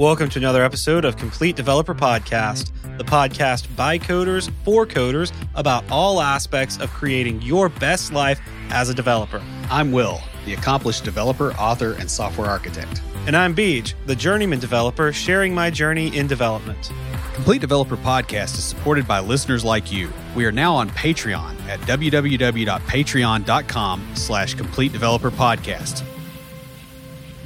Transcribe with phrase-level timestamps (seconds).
[0.00, 5.84] Welcome to another episode of Complete Developer Podcast, the podcast by coders for coders about
[5.90, 8.40] all aspects of creating your best life
[8.70, 9.42] as a developer.
[9.68, 13.02] I'm Will, the accomplished developer, author, and software architect.
[13.26, 16.90] And I'm Beej, the journeyman developer sharing my journey in development.
[17.34, 20.10] Complete Developer Podcast is supported by listeners like you.
[20.34, 26.06] We are now on Patreon at www.patreon.com slash Complete Developer Podcast.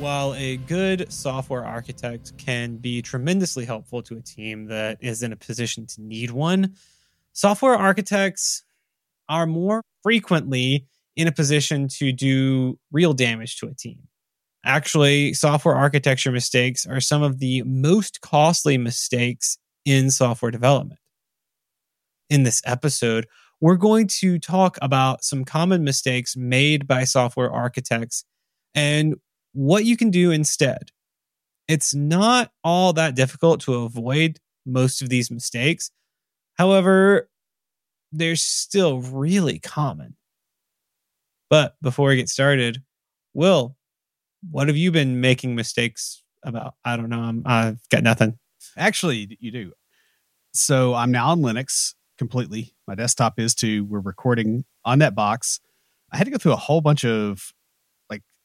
[0.04, 5.32] While a good software architect can be tremendously helpful to a team that is in
[5.32, 6.74] a position to need one,
[7.32, 8.64] software architects
[9.30, 10.84] are more frequently
[11.16, 14.00] in a position to do real damage to a team.
[14.62, 21.00] Actually, software architecture mistakes are some of the most costly mistakes in software development.
[22.28, 23.26] In this episode,
[23.58, 28.26] we're going to talk about some common mistakes made by software architects
[28.74, 29.14] and
[29.54, 30.90] what you can do instead.
[31.66, 35.90] It's not all that difficult to avoid most of these mistakes.
[36.58, 37.30] However,
[38.12, 40.16] they're still really common.
[41.48, 42.82] But before we get started,
[43.32, 43.76] Will,
[44.50, 46.74] what have you been making mistakes about?
[46.84, 47.20] I don't know.
[47.20, 48.38] I'm, I've got nothing.
[48.76, 49.72] Actually, you do.
[50.52, 52.74] So I'm now on Linux completely.
[52.86, 53.84] My desktop is too.
[53.84, 55.60] We're recording on that box.
[56.12, 57.52] I had to go through a whole bunch of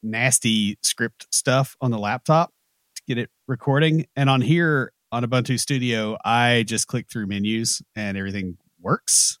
[0.02, 2.52] nasty script stuff on the laptop
[2.96, 4.06] to get it recording.
[4.16, 9.38] And on here on Ubuntu Studio, I just click through menus and everything works.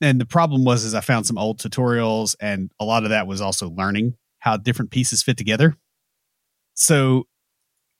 [0.00, 3.26] And the problem was is I found some old tutorials and a lot of that
[3.26, 5.76] was also learning how different pieces fit together.
[6.74, 7.24] So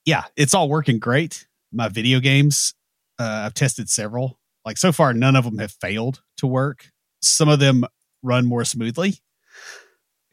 [0.05, 1.47] yeah, it's all working great.
[1.73, 2.75] My video games,
[3.19, 4.39] uh, I've tested several.
[4.65, 6.91] Like so far, none of them have failed to work.
[7.23, 7.85] Some of them
[8.23, 9.21] run more smoothly,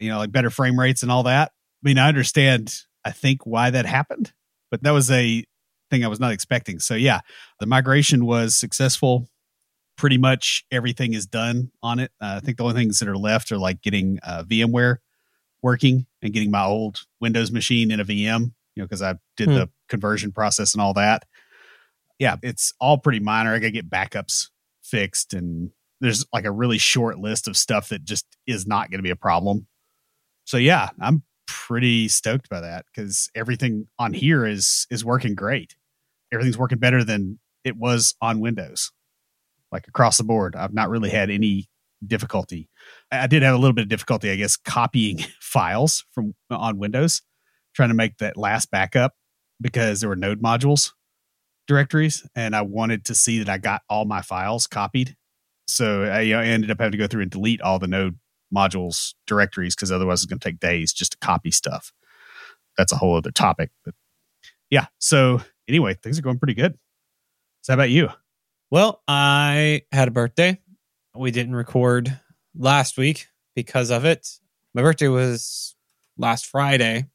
[0.02, 1.52] you know, like better frame rates and all that.
[1.52, 4.32] I mean, I understand, I think, why that happened,
[4.70, 5.44] but that was a
[5.90, 6.78] thing I was not expecting.
[6.78, 7.20] So, yeah,
[7.60, 9.28] the migration was successful.
[9.96, 12.10] Pretty much everything is done on it.
[12.20, 14.96] Uh, I think the only things that are left are like getting uh, VMware
[15.62, 19.48] working and getting my old Windows machine in a VM, you know, because I did
[19.48, 19.54] hmm.
[19.54, 21.24] the conversion process and all that
[22.22, 23.52] yeah, it's all pretty minor.
[23.52, 24.50] I got to get backups
[24.80, 29.00] fixed, and there's like a really short list of stuff that just is not going
[29.00, 29.66] to be a problem.
[30.44, 35.76] So yeah, I'm pretty stoked by that because everything on here is is working great.
[36.32, 38.90] Everything's working better than it was on Windows,
[39.70, 40.56] like across the board.
[40.56, 41.68] I've not really had any
[42.06, 42.68] difficulty.
[43.10, 47.22] I did have a little bit of difficulty, I guess, copying files from on Windows,
[47.74, 49.14] trying to make that last backup
[49.60, 50.92] because there were node modules
[51.66, 55.16] directories and I wanted to see that I got all my files copied.
[55.66, 58.18] So I you know, ended up having to go through and delete all the node
[58.54, 61.92] modules directories because otherwise it's going to take days just to copy stuff.
[62.76, 63.70] That's a whole other topic.
[63.84, 63.94] But
[64.70, 64.86] yeah.
[64.98, 66.78] So anyway, things are going pretty good.
[67.62, 68.08] So how about you?
[68.70, 70.58] Well, I had a birthday.
[71.14, 72.18] We didn't record
[72.54, 74.28] last week because of it.
[74.74, 75.76] My birthday was
[76.16, 77.06] last Friday,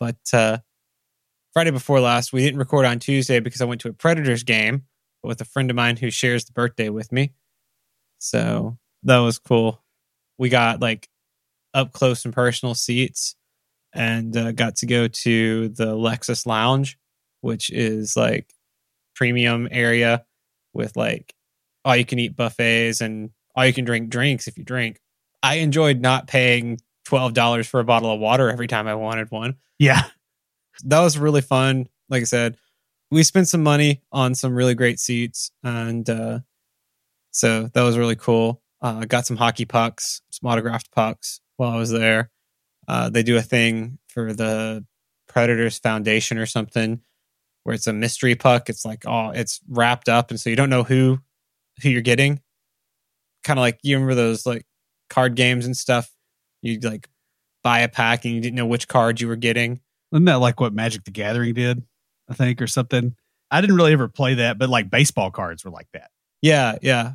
[0.00, 0.58] but uh,
[1.52, 4.84] Friday before last, we didn't record on Tuesday because I went to a Predators game
[5.22, 7.32] with a friend of mine who shares the birthday with me.
[8.18, 9.82] So that was cool.
[10.38, 11.08] We got like
[11.74, 13.36] up close and personal seats
[13.92, 16.98] and uh, got to go to the Lexus Lounge,
[17.40, 18.52] which is like
[19.14, 20.24] premium area
[20.72, 21.34] with like
[21.84, 25.00] all you can eat buffets and all you can drink drinks if you drink.
[25.42, 29.56] I enjoyed not paying $12 for a bottle of water every time I wanted one.
[29.78, 30.02] Yeah
[30.84, 31.88] that was really fun.
[32.08, 32.56] Like I said,
[33.10, 36.40] we spent some money on some really great seats, and uh,
[37.30, 38.62] so that was really cool.
[38.86, 42.30] Uh, got some hockey pucks, some autographed pucks while I was there.
[42.86, 44.86] Uh, they do a thing for the
[45.26, 47.00] Predators Foundation or something
[47.64, 48.68] where it's a mystery puck.
[48.68, 51.18] It's like oh, it's wrapped up, and so you don't know who
[51.82, 52.40] who you're getting.
[53.42, 54.64] Kind of like you remember those like
[55.10, 56.08] card games and stuff.
[56.62, 57.08] You'd like
[57.64, 59.80] buy a pack and you didn't know which card you were getting.
[60.12, 61.82] Isn't that like what Magic the Gathering did?
[62.28, 63.16] I think, or something.
[63.50, 66.10] I didn't really ever play that, but like baseball cards were like that.
[66.40, 67.14] Yeah, yeah,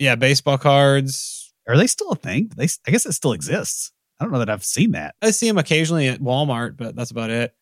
[0.00, 0.16] yeah.
[0.16, 2.50] Baseball cards are they still a thing?
[2.56, 3.92] They, I guess it still exists.
[4.18, 5.14] I don't know that I've seen that.
[5.22, 7.54] I see them occasionally at Walmart, but that's about it.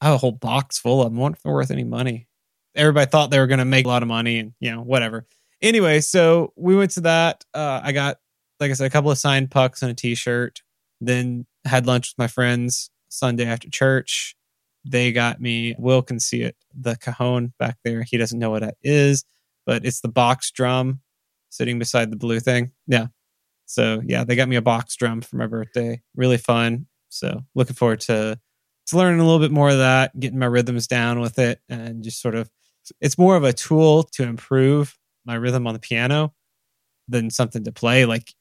[0.00, 1.18] I have a whole box full of them.
[1.18, 2.26] Wonder if they're worth any money.
[2.74, 5.26] Everybody thought they were going to make a lot of money, and you know, whatever.
[5.62, 7.44] Anyway, so we went to that.
[7.54, 8.16] Uh, I got,
[8.60, 10.62] like I said, a couple of signed pucks and a T-shirt.
[11.00, 14.36] Then had lunch with my friends Sunday after church.
[14.84, 18.02] They got me, Will can see it, the cajon back there.
[18.02, 19.24] He doesn't know what that is,
[19.64, 21.00] but it's the box drum
[21.54, 22.72] sitting beside the blue thing.
[22.86, 23.06] Yeah.
[23.66, 26.02] So, yeah, they got me a box drum for my birthday.
[26.16, 26.86] Really fun.
[27.08, 28.38] So, looking forward to
[28.82, 32.02] it's learning a little bit more of that, getting my rhythms down with it, and
[32.02, 32.50] just sort of
[33.00, 36.34] it's more of a tool to improve my rhythm on the piano
[37.08, 38.04] than something to play.
[38.04, 38.34] Like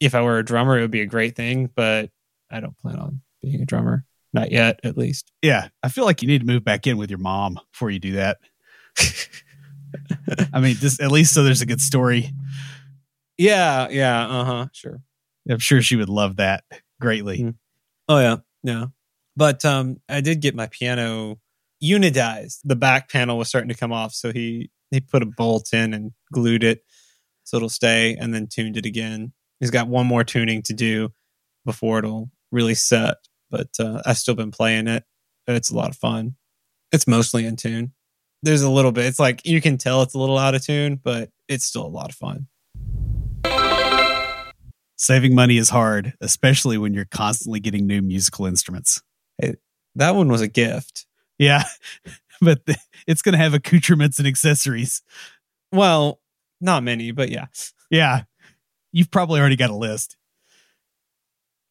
[0.00, 2.10] if I were a drummer, it would be a great thing, but
[2.50, 4.04] I don't plan on being a drummer.
[4.32, 5.30] Not yet, at least.
[5.42, 5.68] Yeah.
[5.82, 8.12] I feel like you need to move back in with your mom before you do
[8.12, 8.38] that.
[10.52, 12.30] I mean, just at least so there's a good story.
[13.38, 15.00] Yeah, yeah, uh huh, sure.
[15.48, 16.64] I'm sure she would love that
[17.00, 17.38] greatly.
[17.38, 17.54] Mm.
[18.08, 18.86] Oh yeah, yeah.
[19.36, 21.40] But um, I did get my piano
[21.82, 22.58] unitized.
[22.64, 25.94] The back panel was starting to come off, so he he put a bolt in
[25.94, 26.82] and glued it
[27.50, 29.32] so it'll stay, and then tuned it again.
[29.58, 31.10] He's got one more tuning to do
[31.64, 33.16] before it'll really set.
[33.50, 35.02] But uh, I've still been playing it.
[35.48, 36.36] It's a lot of fun.
[36.92, 37.92] It's mostly in tune.
[38.42, 39.06] There's a little bit.
[39.06, 41.88] It's like you can tell it's a little out of tune, but it's still a
[41.88, 42.46] lot of fun.
[44.96, 49.02] Saving money is hard, especially when you're constantly getting new musical instruments.
[49.38, 49.54] Hey,
[49.94, 51.06] that one was a gift.
[51.38, 51.64] Yeah,
[52.40, 52.60] but
[53.06, 55.02] it's going to have accoutrements and accessories.
[55.72, 56.20] Well,
[56.60, 57.46] not many, but yeah.
[57.90, 58.22] Yeah.
[58.92, 60.16] You've probably already got a list.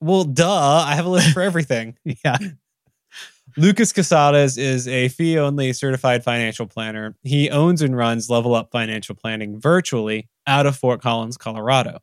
[0.01, 0.83] Well, duh.
[0.85, 1.97] I have a list for everything.
[2.25, 2.37] yeah.
[3.57, 7.15] Lucas Casarez is a fee only certified financial planner.
[7.23, 11.99] He owns and runs Level Up Financial Planning virtually out of Fort Collins, Colorado.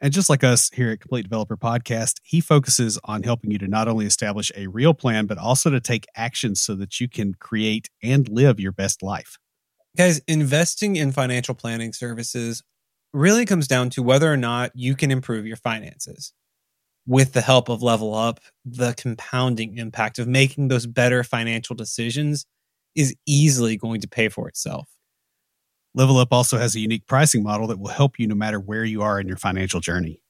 [0.00, 3.68] And just like us here at Complete Developer Podcast, he focuses on helping you to
[3.68, 7.34] not only establish a real plan, but also to take action so that you can
[7.34, 9.38] create and live your best life.
[9.96, 12.64] Guys, investing in financial planning services
[13.12, 16.32] really comes down to whether or not you can improve your finances.
[17.06, 22.46] With the help of Level Up, the compounding impact of making those better financial decisions
[22.94, 24.88] is easily going to pay for itself.
[25.94, 28.84] Level Up also has a unique pricing model that will help you no matter where
[28.84, 30.22] you are in your financial journey.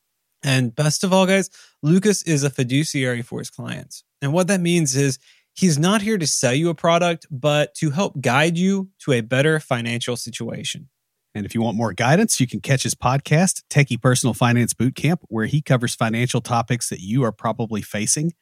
[0.42, 1.50] And best of all, guys,
[1.82, 4.02] Lucas is a fiduciary for his clients.
[4.20, 5.18] And what that means is
[5.54, 9.20] he's not here to sell you a product, but to help guide you to a
[9.20, 10.88] better financial situation.
[11.34, 15.18] And if you want more guidance, you can catch his podcast, Techie Personal Finance Bootcamp,
[15.28, 18.32] where he covers financial topics that you are probably facing.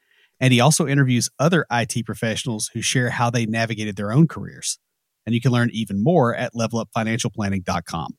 [0.41, 4.79] And he also interviews other IT professionals who share how they navigated their own careers.
[5.25, 8.17] And you can learn even more at levelupfinancialplanning.com.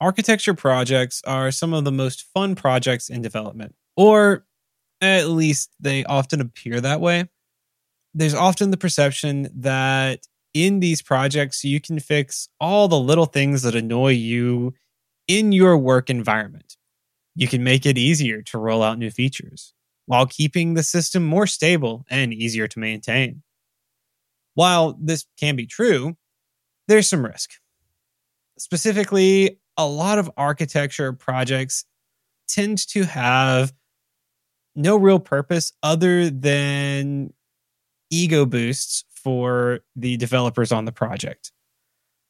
[0.00, 4.46] Architecture projects are some of the most fun projects in development, or
[5.00, 7.28] at least they often appear that way.
[8.14, 10.26] There's often the perception that
[10.66, 14.74] in these projects, you can fix all the little things that annoy you
[15.26, 16.76] in your work environment.
[17.34, 19.74] You can make it easier to roll out new features
[20.06, 23.42] while keeping the system more stable and easier to maintain.
[24.54, 26.16] While this can be true,
[26.88, 27.52] there's some risk.
[28.58, 31.84] Specifically, a lot of architecture projects
[32.48, 33.72] tend to have
[34.74, 37.32] no real purpose other than
[38.10, 41.52] ego boosts for the developers on the project.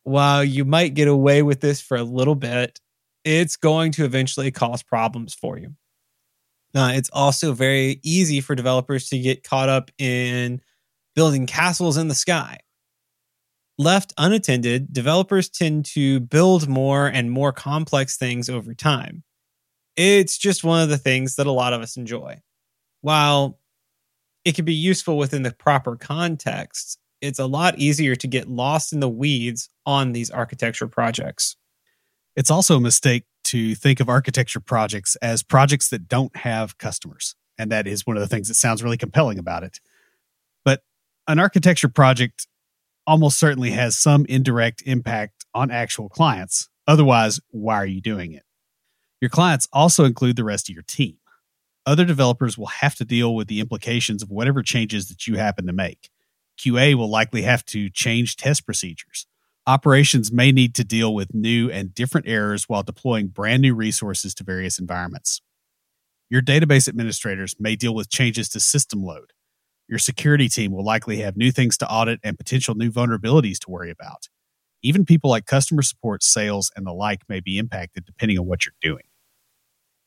[0.02, 2.80] While you might get away with this for a little bit,
[3.24, 5.76] it's going to eventually cause problems for you.
[6.74, 10.60] Uh, it's also very easy for developers to get caught up in
[11.14, 12.58] building castles in the sky.
[13.78, 19.22] Left unattended, developers tend to build more and more complex things over time.
[19.94, 22.40] It's just one of the things that a lot of us enjoy.
[23.02, 23.57] While
[24.48, 28.94] it can be useful within the proper context, it's a lot easier to get lost
[28.94, 31.54] in the weeds on these architecture projects.
[32.34, 37.36] It's also a mistake to think of architecture projects as projects that don't have customers.
[37.58, 39.80] And that is one of the things that sounds really compelling about it.
[40.64, 40.80] But
[41.26, 42.46] an architecture project
[43.06, 46.70] almost certainly has some indirect impact on actual clients.
[46.86, 48.44] Otherwise, why are you doing it?
[49.20, 51.18] Your clients also include the rest of your team
[51.88, 55.66] other developers will have to deal with the implications of whatever changes that you happen
[55.66, 56.10] to make.
[56.60, 59.26] QA will likely have to change test procedures.
[59.66, 64.34] Operations may need to deal with new and different errors while deploying brand new resources
[64.34, 65.40] to various environments.
[66.28, 69.32] Your database administrators may deal with changes to system load.
[69.88, 73.70] Your security team will likely have new things to audit and potential new vulnerabilities to
[73.70, 74.28] worry about.
[74.82, 78.66] Even people like customer support, sales, and the like may be impacted depending on what
[78.66, 79.04] you're doing.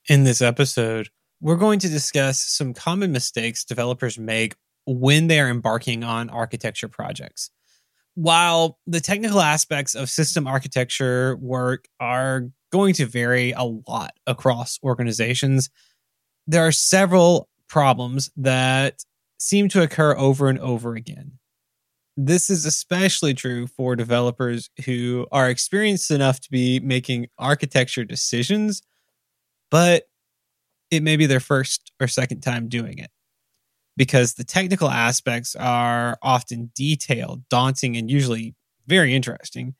[0.07, 1.09] In this episode,
[1.41, 4.55] we're going to discuss some common mistakes developers make
[4.85, 7.49] when they are embarking on architecture projects.
[8.13, 14.79] While the technical aspects of system architecture work are going to vary a lot across
[14.83, 15.69] organizations,
[16.45, 19.03] there are several problems that
[19.39, 21.33] seem to occur over and over again.
[22.17, 28.81] This is especially true for developers who are experienced enough to be making architecture decisions,
[29.71, 30.03] but
[30.91, 33.11] it may be their first or second time doing it.
[33.97, 38.55] because the technical aspects are often detailed, daunting, and usually
[38.87, 39.75] very interesting.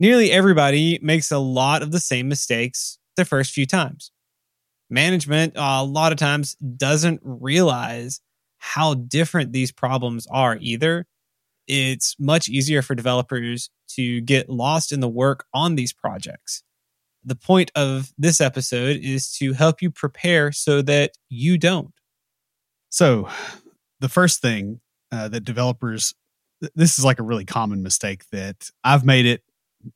[0.00, 4.12] Nearly everybody makes a lot of the same mistakes the first few times.
[4.90, 8.20] Management, a lot of times, doesn't realize
[8.58, 11.06] how different these problems are either.
[11.66, 16.62] It's much easier for developers to get lost in the work on these projects.
[17.24, 21.92] The point of this episode is to help you prepare so that you don't.
[22.90, 23.28] So,
[24.00, 26.14] the first thing uh, that developers,
[26.60, 29.42] th- this is like a really common mistake that I've made it.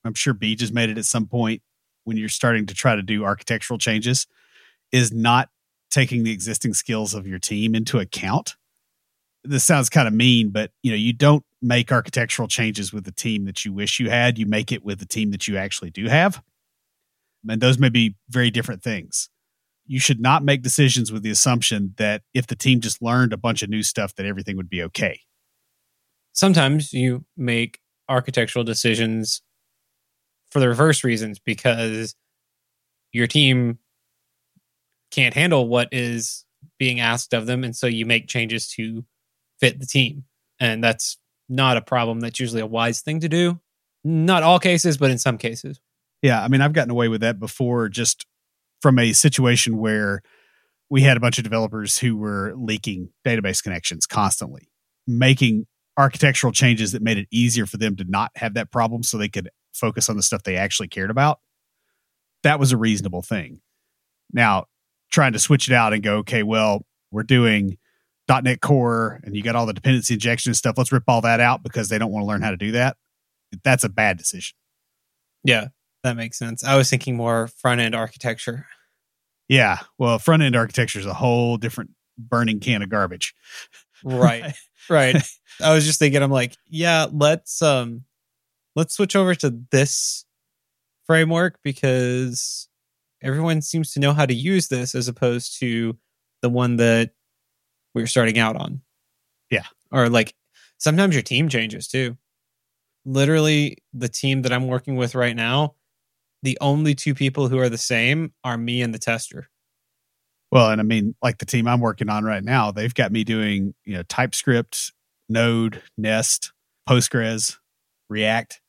[0.05, 1.63] I'm sure Beej has made it at some point
[2.05, 4.27] when you're starting to try to do architectural changes,
[4.93, 5.51] is not
[5.91, 8.57] taking the existing skills of your team into account.
[9.45, 13.13] This sounds kind of mean, but you know, you don't make architectural changes with the
[13.13, 14.39] team that you wish you had.
[14.39, 16.43] You make it with the team that you actually do have.
[17.49, 19.29] And those may be very different things.
[19.87, 23.39] You should not make decisions with the assumption that if the team just learned a
[23.39, 25.21] bunch of new stuff that everything would be okay.
[26.33, 29.43] Sometimes you make architectural decisions
[30.51, 32.15] for the reverse reasons because
[33.13, 33.79] your team
[35.11, 36.45] can't handle what is
[36.79, 39.05] being asked of them and so you make changes to
[39.59, 40.25] fit the team.
[40.61, 41.19] And that's
[41.49, 42.21] not a problem.
[42.21, 43.59] That's usually a wise thing to do.
[44.05, 45.81] Not all cases but in some cases
[46.23, 48.27] yeah i mean i've gotten away with that before just
[48.81, 50.23] from a situation where
[50.91, 54.71] we had a bunch of developers who were leaking database connections constantly,
[55.07, 55.67] making
[55.99, 59.29] architectural changes that made it easier for them to not have that problem so they
[59.29, 61.41] could focus on the stuff they actually cared about.
[62.43, 63.61] That was a reasonable thing.
[64.33, 64.67] Now,
[65.11, 67.79] trying to switch it out and go, okay, well, we're doing
[68.29, 70.77] .NET Core and you got all the dependency injection and stuff.
[70.79, 72.97] Let's rip all that out because they don't want to learn how to do that.
[73.65, 74.55] That's a bad decision.
[75.45, 75.69] Yeah.
[76.05, 76.65] That makes sense.
[76.65, 78.67] I was thinking more front end architecture.
[79.49, 79.79] Yeah.
[79.99, 83.35] Well, front end architecture is a whole different burning can of garbage.
[84.05, 84.55] Right.
[84.91, 85.17] right.
[85.63, 88.05] I was just thinking, I'm like, yeah, let's um
[88.77, 90.25] let's switch over to this
[91.07, 92.69] framework because
[93.23, 95.97] everyone seems to know how to use this as opposed to
[96.43, 97.11] the one that
[97.95, 98.83] we are starting out on.
[99.51, 99.67] Yeah.
[99.91, 100.35] Or like
[100.77, 102.17] sometimes your team changes too.
[103.05, 105.75] Literally, the team that I'm working with right now
[106.43, 109.49] the only two people who are the same are me and the tester.
[110.51, 113.25] Well, and I mean, like the team I'm working on right now, they've got me
[113.25, 114.93] doing, you know, TypeScript,
[115.29, 116.53] Node, Nest,
[116.89, 117.57] Postgres,
[118.09, 118.61] React.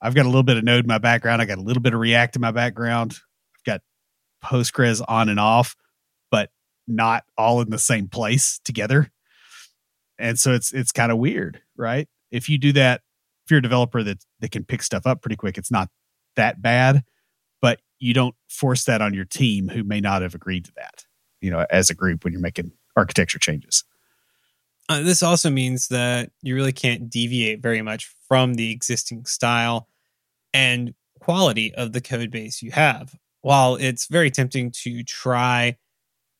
[0.00, 1.42] I've got a little bit of Node in my background.
[1.42, 3.18] I got a little bit of React in my background.
[3.56, 3.80] I've got
[4.42, 5.76] Postgres on and off,
[6.30, 6.50] but
[6.86, 9.10] not all in the same place together.
[10.18, 12.08] And so it's it's kind of weird, right?
[12.30, 13.02] If you do that,
[13.44, 15.88] if you're a developer that that can pick stuff up pretty quick, it's not
[16.38, 17.04] that bad,
[17.60, 21.04] but you don't force that on your team who may not have agreed to that,
[21.40, 23.84] you know, as a group when you're making architecture changes.
[24.88, 29.86] Uh, this also means that you really can't deviate very much from the existing style
[30.54, 33.14] and quality of the code base you have.
[33.42, 35.76] While it's very tempting to try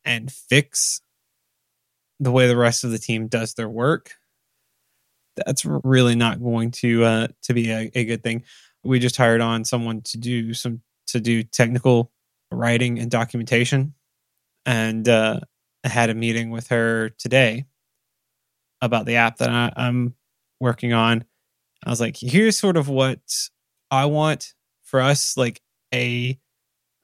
[0.05, 1.03] and fix
[2.19, 4.15] the way the rest of the team does their work,
[5.37, 8.45] that's really not going to uh, to be a, a good thing
[8.89, 12.11] we just hired on someone to do some to do technical
[12.51, 13.95] writing and documentation
[14.67, 15.41] and uh,
[15.85, 17.65] I had a meeting with her today
[18.83, 20.15] about the app that I, I'm
[20.61, 21.25] working on.
[21.85, 23.21] I was like, here's sort of what
[23.91, 25.63] I want for us, like
[25.95, 26.39] a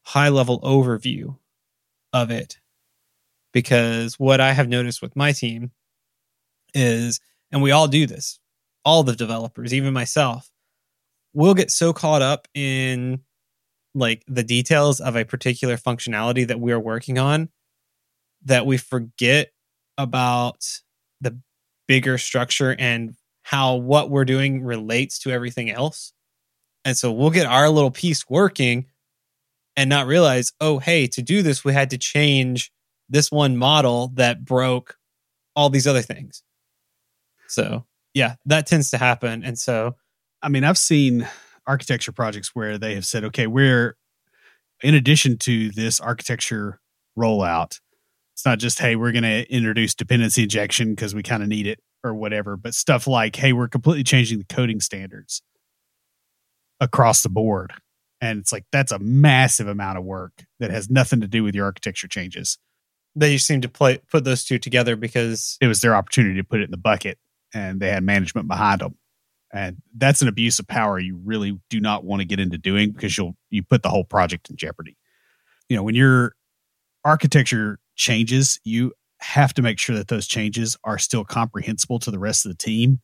[0.02, 1.36] high level overview
[2.12, 2.58] of it.
[3.52, 5.70] Because what I have noticed with my team
[6.74, 7.20] is,
[7.52, 8.40] and we all do this,
[8.84, 10.50] all the developers, even myself,
[11.34, 13.20] we'll get so caught up in
[13.94, 17.48] like the details of a particular functionality that we're working on
[18.44, 19.50] that we forget
[19.98, 20.64] about
[21.20, 21.38] the
[21.86, 26.12] bigger structure and how what we're doing relates to everything else.
[26.84, 28.86] And so we'll get our little piece working
[29.76, 32.70] and not realize, oh, hey, to do this, we had to change
[33.08, 34.96] this one model that broke
[35.56, 36.42] all these other things.
[37.48, 39.44] So, yeah, that tends to happen.
[39.44, 39.96] And so
[40.44, 41.26] I mean, I've seen
[41.66, 43.96] architecture projects where they have said, okay, we're
[44.82, 46.80] in addition to this architecture
[47.18, 47.80] rollout,
[48.34, 51.66] it's not just, hey, we're going to introduce dependency injection because we kind of need
[51.66, 55.40] it or whatever, but stuff like, hey, we're completely changing the coding standards
[56.78, 57.72] across the board.
[58.20, 61.54] And it's like, that's a massive amount of work that has nothing to do with
[61.54, 62.58] your architecture changes.
[63.16, 66.60] They seem to play, put those two together because it was their opportunity to put
[66.60, 67.18] it in the bucket
[67.54, 68.96] and they had management behind them
[69.54, 72.90] and that's an abuse of power you really do not want to get into doing
[72.90, 74.96] because you'll you put the whole project in jeopardy
[75.68, 76.34] you know when your
[77.04, 78.92] architecture changes you
[79.24, 82.58] have to make sure that those changes are still comprehensible to the rest of the
[82.58, 83.00] team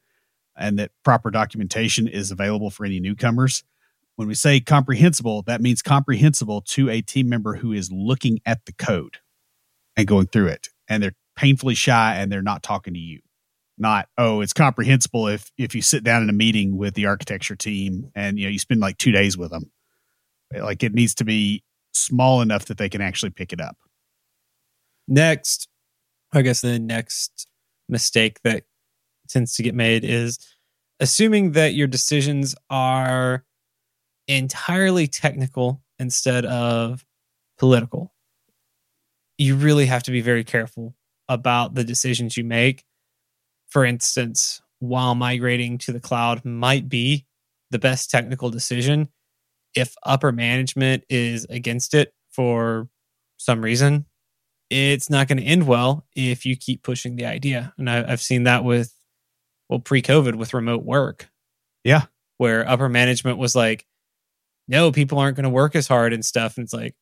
[0.57, 3.65] and that proper documentation is available for any newcomers.
[4.17, 8.67] When we say comprehensible, that means comprehensible to a team member who is looking at
[8.67, 9.17] the code
[9.97, 13.21] and going through it and they're painfully shy and they're not talking to you.
[13.81, 17.57] Not, oh, it's comprehensible if if you sit down in a meeting with the architecture
[17.57, 19.71] team and you know you spend like 2 days with them.
[20.55, 23.79] Like it needs to be small enough that they can actually pick it up.
[25.09, 25.67] Next,
[26.33, 27.49] I guess the next
[27.89, 28.65] mistake that
[29.29, 30.39] tends to get made is
[31.01, 33.45] assuming that your decisions are
[34.29, 37.05] entirely technical instead of
[37.59, 38.13] political.
[39.39, 40.95] You really have to be very careful
[41.29, 42.85] about the decisions you make.
[43.71, 47.27] For instance, while migrating to the cloud might be
[47.71, 49.09] the best technical decision,
[49.75, 52.89] if upper management is against it for
[53.37, 54.07] some reason,
[54.71, 57.73] it's not going to end well if you keep pushing the idea.
[57.79, 58.95] And I, have seen that with,
[59.69, 61.29] well, pre COVID with remote work.
[61.85, 62.03] Yeah.
[62.39, 63.87] Where upper management was like,
[64.69, 66.57] no, people aren't going to work as hard and stuff.
[66.57, 66.95] And it's like,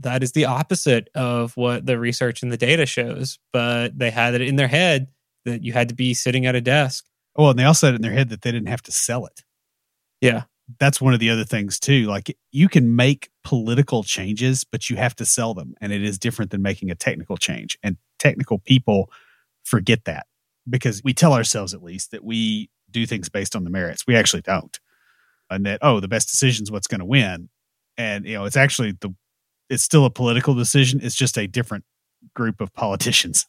[0.00, 3.38] that is the opposite of what the research and the data shows.
[3.52, 5.08] But they had it in their head
[5.44, 7.04] that you had to be sitting at a desk.
[7.36, 9.42] Oh, and they also had in their head that they didn't have to sell it.
[10.20, 10.44] Yeah
[10.78, 12.06] that's one of the other things too.
[12.06, 15.74] Like you can make political changes, but you have to sell them.
[15.80, 17.78] And it is different than making a technical change.
[17.82, 19.10] And technical people
[19.64, 20.26] forget that
[20.68, 24.06] because we tell ourselves at least that we do things based on the merits.
[24.06, 24.78] We actually don't.
[25.50, 27.48] And that, oh, the best decision is what's going to win.
[27.98, 29.14] And, you know, it's actually the,
[29.68, 31.00] it's still a political decision.
[31.02, 31.84] It's just a different
[32.34, 33.46] group of politicians.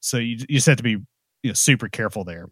[0.00, 0.98] So you, you just have to be,
[1.42, 2.48] you know, super careful there.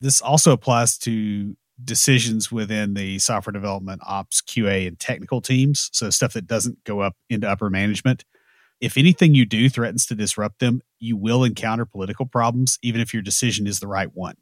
[0.00, 6.10] This also applies to decisions within the software development ops qa and technical teams so
[6.10, 8.24] stuff that doesn't go up into upper management
[8.80, 13.12] if anything you do threatens to disrupt them you will encounter political problems even if
[13.12, 14.36] your decision is the right one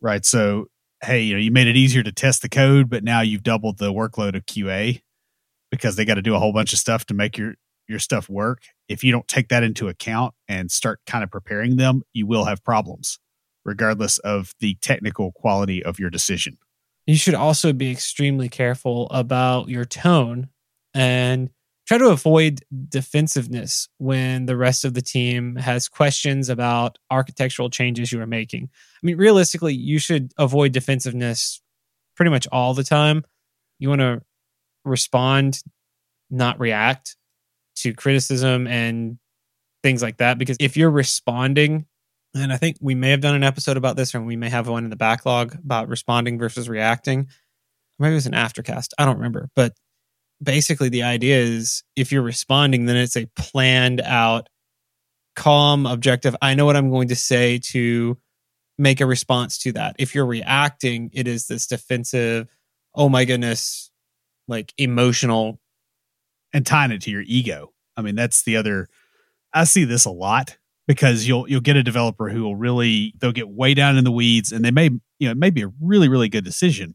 [0.00, 0.66] right so
[1.02, 3.78] hey you know you made it easier to test the code but now you've doubled
[3.78, 5.00] the workload of qa
[5.70, 7.54] because they got to do a whole bunch of stuff to make your
[7.88, 11.76] your stuff work if you don't take that into account and start kind of preparing
[11.76, 13.18] them you will have problems
[13.66, 16.56] regardless of the technical quality of your decision.
[17.06, 20.48] You should also be extremely careful about your tone
[20.94, 21.50] and
[21.86, 28.10] try to avoid defensiveness when the rest of the team has questions about architectural changes
[28.10, 28.70] you are making.
[29.02, 31.60] I mean, realistically, you should avoid defensiveness
[32.16, 33.24] pretty much all the time.
[33.78, 34.22] You want to
[34.84, 35.60] respond,
[36.30, 37.16] not react
[37.76, 39.18] to criticism and
[39.82, 40.38] things like that.
[40.38, 41.86] Because if you're responding
[42.42, 44.68] and I think we may have done an episode about this, or we may have
[44.68, 47.28] one in the backlog about responding versus reacting.
[47.98, 48.90] Maybe it was an aftercast.
[48.98, 49.48] I don't remember.
[49.56, 49.72] But
[50.42, 54.48] basically, the idea is if you're responding, then it's a planned out,
[55.34, 56.36] calm, objective.
[56.42, 58.18] I know what I'm going to say to
[58.78, 59.96] make a response to that.
[59.98, 62.48] If you're reacting, it is this defensive,
[62.94, 63.90] oh my goodness,
[64.46, 65.58] like emotional.
[66.56, 67.74] And tying it to your ego.
[67.98, 68.88] I mean, that's the other.
[69.52, 73.32] I see this a lot because you'll you'll get a developer who will really they'll
[73.32, 75.72] get way down in the weeds and they may you know it may be a
[75.80, 76.94] really really good decision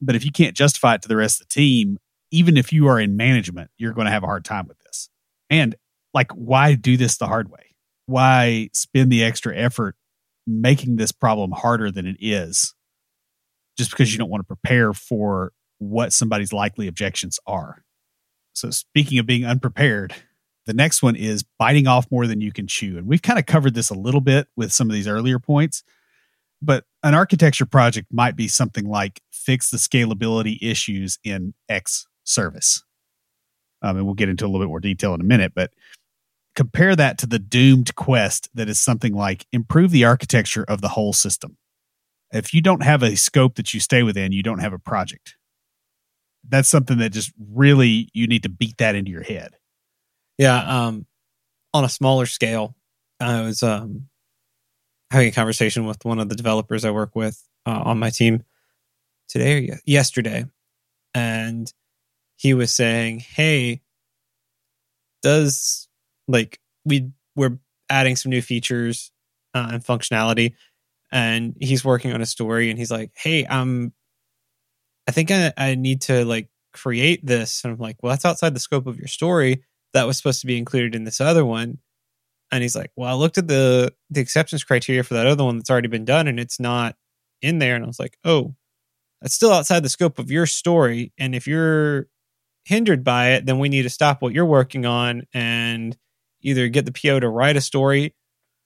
[0.00, 1.98] but if you can't justify it to the rest of the team
[2.30, 5.08] even if you are in management you're going to have a hard time with this
[5.50, 5.74] and
[6.12, 7.74] like why do this the hard way
[8.06, 9.96] why spend the extra effort
[10.46, 12.74] making this problem harder than it is
[13.76, 17.83] just because you don't want to prepare for what somebody's likely objections are
[18.54, 20.14] so speaking of being unprepared
[20.66, 22.96] the next one is biting off more than you can chew.
[22.96, 25.82] And we've kind of covered this a little bit with some of these earlier points,
[26.62, 32.82] but an architecture project might be something like fix the scalability issues in X service.
[33.82, 35.72] Um, and we'll get into a little bit more detail in a minute, but
[36.54, 40.88] compare that to the doomed quest that is something like improve the architecture of the
[40.88, 41.58] whole system.
[42.32, 45.36] If you don't have a scope that you stay within, you don't have a project.
[46.48, 49.56] That's something that just really you need to beat that into your head
[50.38, 50.86] yeah.
[50.86, 51.06] Um,
[51.72, 52.76] on a smaller scale,
[53.20, 54.08] I was um,
[55.10, 58.44] having a conversation with one of the developers I work with uh, on my team
[59.28, 60.44] today or yesterday,
[61.14, 61.72] and
[62.36, 63.82] he was saying, "Hey,
[65.22, 65.88] does
[66.28, 67.58] like we we're
[67.90, 69.10] adding some new features
[69.54, 70.54] uh, and functionality,
[71.12, 73.92] and he's working on a story, and he's like, "Hey, um,
[75.06, 78.54] I think I, I need to like create this," and I'm like, "Well, that's outside
[78.54, 79.62] the scope of your story."
[79.94, 81.78] that was supposed to be included in this other one.
[82.52, 85.56] And he's like, Well, I looked at the the acceptance criteria for that other one
[85.56, 86.96] that's already been done and it's not
[87.40, 87.74] in there.
[87.74, 88.54] And I was like, Oh,
[89.22, 91.12] that's still outside the scope of your story.
[91.16, 92.08] And if you're
[92.66, 95.96] hindered by it, then we need to stop what you're working on and
[96.42, 98.14] either get the PO to write a story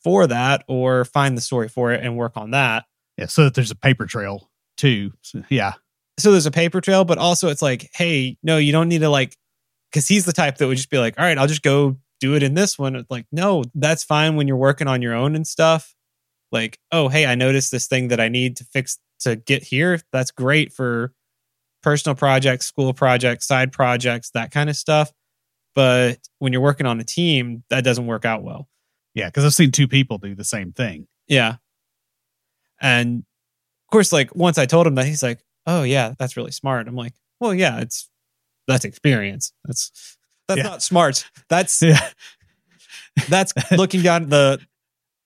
[0.03, 2.85] for that or find the story for it and work on that.
[3.17, 5.13] Yeah, so that there's a paper trail too.
[5.23, 5.75] So, yeah.
[6.19, 9.09] So there's a paper trail, but also it's like, hey, no, you don't need to
[9.09, 9.37] like,
[9.91, 12.35] because he's the type that would just be like, all right, I'll just go do
[12.35, 12.97] it in this one.
[12.97, 15.95] It's like, no, that's fine when you're working on your own and stuff.
[16.51, 20.01] Like, oh, hey, I noticed this thing that I need to fix to get here.
[20.13, 21.13] That's great for
[21.83, 25.13] personal projects, school projects, side projects, that kind of stuff.
[25.75, 28.69] But when you're working on a team, that doesn't work out well.
[29.15, 31.07] Yeah, because I've seen two people do the same thing.
[31.29, 31.57] Yeah.
[32.81, 36.51] And of course, like once I told him that, he's like, "Oh yeah, that's really
[36.51, 38.09] smart." I'm like, "Well, yeah, it's
[38.67, 39.53] that's experience.
[39.65, 40.17] That's
[40.49, 40.65] that's Yeah.
[40.65, 41.25] not smart.
[41.49, 42.01] That's Yeah.
[43.29, 44.59] that's looking down the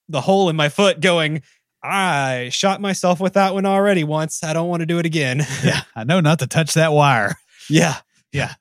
[0.08, 1.42] the hole in my foot, going,
[1.82, 4.44] I shot myself with that one already once.
[4.44, 5.38] I don't want to do it again.
[5.64, 5.82] yeah.
[5.96, 7.34] I know not to touch that wire.
[7.70, 7.96] yeah,
[8.32, 8.54] Yeah.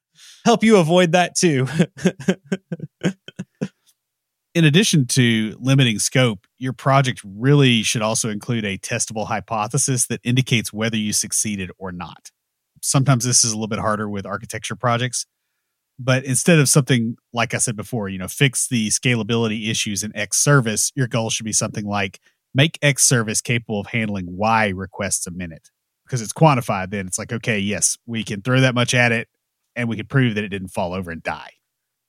[0.45, 1.67] Help you avoid that too.
[4.53, 10.21] In addition to limiting scope, your project really should also include a testable hypothesis that
[10.23, 12.29] indicates whether you succeeded or not.
[12.83, 15.25] Sometimes this is a little bit harder with architecture projects,
[15.97, 20.15] but instead of something like I said before, you know, fix the scalability issues in
[20.15, 22.19] X service, your goal should be something like
[22.53, 25.71] make X service capable of handling Y requests a minute.
[26.05, 29.29] Because it's quantified, then it's like, okay, yes, we can throw that much at it
[29.75, 31.53] and we can prove that it didn't fall over and die.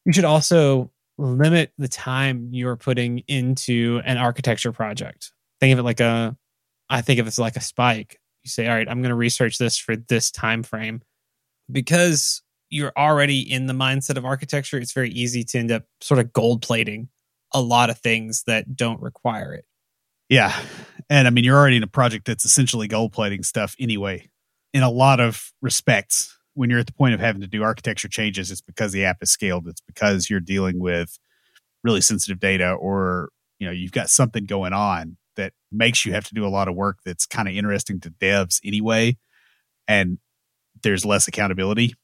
[0.05, 5.33] you should also limit the time you're putting into an architecture project.
[5.61, 6.37] Think of it like a
[6.90, 8.20] I think of it as like a spike.
[8.44, 11.01] You say, all right, I'm going to research this for this time frame.
[11.70, 16.20] Because you're already in the mindset of architecture, it's very easy to end up sort
[16.20, 17.09] of gold plating
[17.53, 19.64] a lot of things that don't require it.
[20.29, 20.59] Yeah.
[21.09, 24.29] And I mean, you're already in a project that's essentially gold plating stuff anyway.
[24.72, 28.09] In a lot of respects, when you're at the point of having to do architecture
[28.09, 29.67] changes, it's because the app is scaled.
[29.69, 31.19] It's because you're dealing with
[31.83, 36.25] really sensitive data or, you know, you've got something going on that makes you have
[36.25, 39.17] to do a lot of work that's kind of interesting to devs anyway.
[39.88, 40.19] And
[40.83, 41.95] there's less accountability.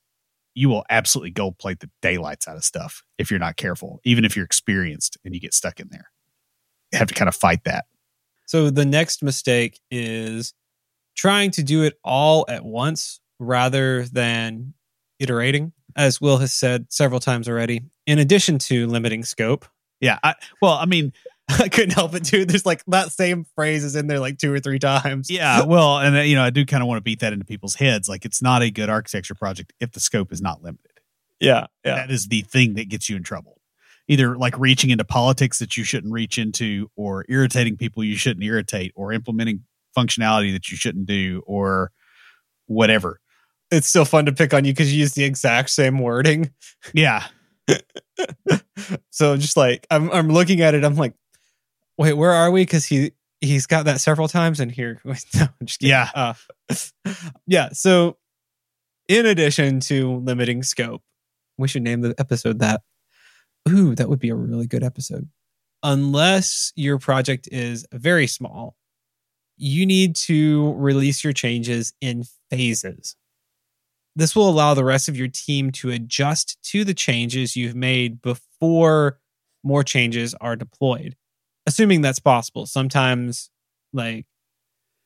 [0.54, 4.24] You will absolutely gold plate the daylights out of stuff if you're not careful, even
[4.24, 6.10] if you're experienced and you get stuck in there.
[6.92, 7.84] You have to kind of fight that.
[8.46, 10.54] So the next mistake is
[11.16, 14.74] trying to do it all at once rather than
[15.18, 17.82] iterating, as Will has said several times already.
[18.06, 19.66] In addition to limiting scope,
[20.00, 20.18] Yeah.
[20.22, 21.12] I, well, I mean,
[21.48, 22.48] I couldn't help it, dude.
[22.48, 25.30] There's like that same phrase is in there like two or three times.
[25.30, 25.62] yeah.
[25.64, 27.74] Well, and uh, you know, I do kind of want to beat that into people's
[27.74, 28.08] heads.
[28.08, 31.00] Like, it's not a good architecture project if the scope is not limited.
[31.40, 31.94] yeah, yeah.
[31.96, 33.54] That is the thing that gets you in trouble.
[34.08, 38.42] Either like reaching into politics that you shouldn't reach into, or irritating people you shouldn't
[38.44, 39.64] irritate, or implementing
[39.96, 41.92] functionality that you shouldn't do, or
[42.66, 43.20] whatever.
[43.70, 46.50] It's still fun to pick on you because you use the exact same wording.
[46.94, 47.26] Yeah.
[49.10, 51.14] so just like I'm, I'm looking at it, I'm like,
[51.98, 52.62] wait, where are we?
[52.62, 55.00] Because he he's got that several times in here.
[55.04, 55.90] no, I'm just kidding.
[55.90, 56.10] Yeah.
[56.14, 56.34] Uh,
[57.46, 57.68] yeah.
[57.72, 58.16] So,
[59.08, 61.02] in addition to limiting scope,
[61.56, 62.82] we should name the episode that.
[63.68, 65.28] Ooh, that would be a really good episode.
[65.82, 68.76] Unless your project is very small,
[69.56, 73.14] you need to release your changes in phases.
[74.18, 78.20] This will allow the rest of your team to adjust to the changes you've made
[78.20, 79.20] before
[79.62, 81.14] more changes are deployed.
[81.68, 82.66] Assuming that's possible.
[82.66, 83.48] Sometimes,
[83.92, 84.26] like,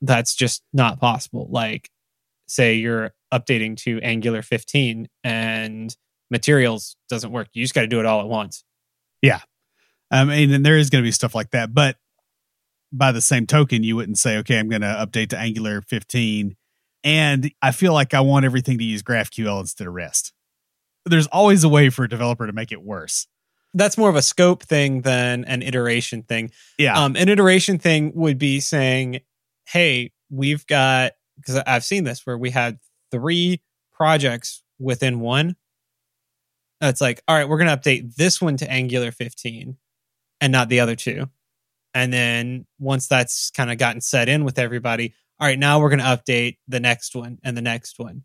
[0.00, 1.46] that's just not possible.
[1.50, 1.90] Like,
[2.48, 5.94] say you're updating to Angular 15 and
[6.30, 7.48] materials doesn't work.
[7.52, 8.64] You just got to do it all at once.
[9.20, 9.40] Yeah.
[10.10, 11.96] I mean, and there is going to be stuff like that, but
[12.90, 16.56] by the same token, you wouldn't say, okay, I'm going to update to Angular 15.
[17.04, 20.32] And I feel like I want everything to use GraphQL instead of REST.
[21.04, 23.26] There's always a way for a developer to make it worse.
[23.74, 26.50] That's more of a scope thing than an iteration thing.
[26.78, 27.02] Yeah.
[27.02, 29.20] Um, an iteration thing would be saying,
[29.66, 32.78] hey, we've got, because I've seen this where we had
[33.10, 33.62] three
[33.92, 35.56] projects within one.
[36.80, 39.76] It's like, all right, we're going to update this one to Angular 15
[40.40, 41.26] and not the other two.
[41.94, 45.88] And then once that's kind of gotten set in with everybody, all right, now we're
[45.88, 48.22] going to update the next one and the next one.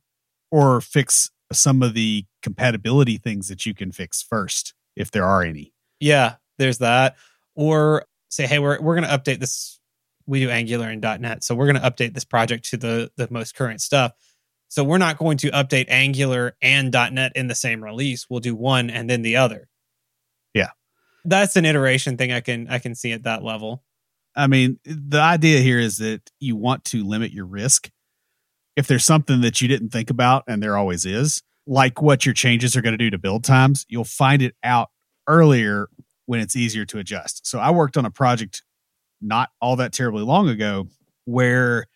[0.51, 5.41] or fix some of the compatibility things that you can fix first, if there are
[5.41, 5.73] any.
[5.99, 7.15] Yeah, there's that.
[7.55, 9.79] Or say, hey, we're we're gonna update this.
[10.27, 13.55] We do Angular and .NET, so we're gonna update this project to the the most
[13.55, 14.11] current stuff.
[14.67, 18.27] So we're not going to update Angular and .NET in the same release.
[18.29, 19.69] We'll do one and then the other.
[20.53, 20.69] Yeah.
[21.25, 23.83] That's an iteration thing I can I can see at that level.
[24.37, 27.89] I mean, the idea here is that you want to limit your risk.
[28.75, 32.33] If there's something that you didn't think about, and there always is, like what your
[32.33, 34.89] changes are going to do to build times, you'll find it out
[35.27, 35.89] earlier
[36.27, 37.47] when it's easier to adjust.
[37.47, 38.61] So I worked on a project
[39.19, 40.87] not all that terribly long ago
[41.25, 41.87] where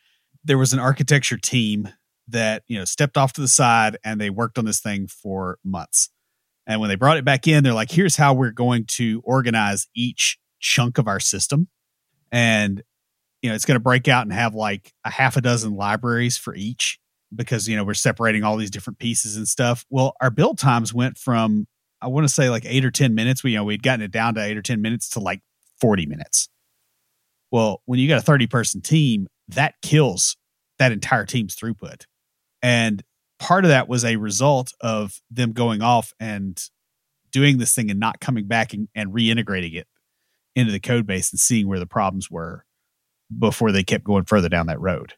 [0.43, 1.89] there was an architecture team
[2.27, 5.59] that, you know, stepped off to the side and they worked on this thing for
[5.63, 6.09] months.
[6.65, 9.87] And when they brought it back in, they're like, here's how we're going to organize
[9.95, 11.67] each chunk of our system.
[12.31, 12.81] And,
[13.41, 16.37] you know, it's going to break out and have like a half a dozen libraries
[16.37, 16.99] for each
[17.33, 19.85] because, you know, we're separating all these different pieces and stuff.
[19.89, 21.67] Well, our build times went from,
[22.01, 23.43] I want to say like eight or 10 minutes.
[23.43, 25.41] We, you know, we'd gotten it down to eight or 10 minutes to like
[25.79, 26.49] 40 minutes.
[27.51, 30.37] Well, when you got a 30 person team, that kills
[30.79, 32.05] that entire team's throughput.
[32.61, 33.03] And
[33.39, 36.61] part of that was a result of them going off and
[37.31, 39.87] doing this thing and not coming back and, and reintegrating it
[40.55, 42.65] into the code base and seeing where the problems were
[43.37, 45.13] before they kept going further down that road.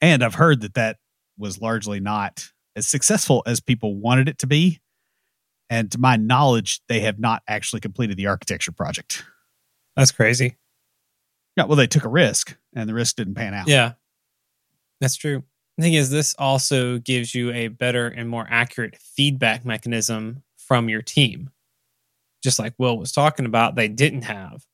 [0.00, 0.98] And I've heard that that
[1.38, 4.80] was largely not as successful as people wanted it to be.
[5.70, 9.24] And to my knowledge, they have not actually completed the architecture project.
[9.96, 10.56] That's crazy.
[11.56, 13.68] Yeah, well, they took a risk and the risk didn't pan out.
[13.68, 13.92] Yeah,
[15.00, 15.42] that's true.
[15.78, 20.88] The thing is, this also gives you a better and more accurate feedback mechanism from
[20.88, 21.50] your team.
[22.42, 24.64] Just like Will was talking about, they didn't have.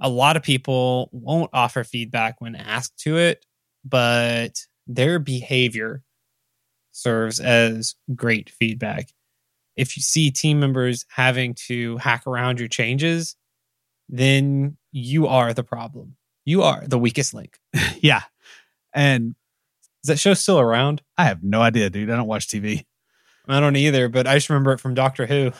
[0.00, 3.44] A lot of people won't offer feedback when asked to it,
[3.84, 6.02] but their behavior
[6.92, 9.12] serves as great feedback.
[9.76, 13.36] If you see team members having to hack around your changes,
[14.08, 16.16] then you are the problem.
[16.44, 17.58] You are the weakest link.
[18.00, 18.22] yeah.
[18.94, 19.34] And
[20.02, 21.02] is that show still around?
[21.16, 22.10] I have no idea, dude.
[22.10, 22.86] I don't watch TV.
[23.48, 25.52] I don't either, but I just remember it from Doctor Who.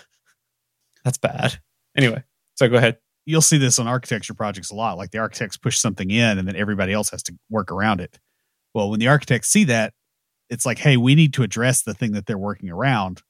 [1.09, 1.59] That's bad.
[1.97, 2.23] Anyway,
[2.57, 2.99] so go ahead.
[3.25, 4.99] You'll see this on architecture projects a lot.
[4.99, 8.19] Like the architects push something in and then everybody else has to work around it.
[8.75, 9.95] Well, when the architects see that,
[10.51, 13.23] it's like, hey, we need to address the thing that they're working around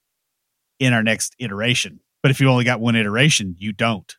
[0.80, 2.00] in our next iteration.
[2.20, 4.12] But if you only got one iteration, you don't.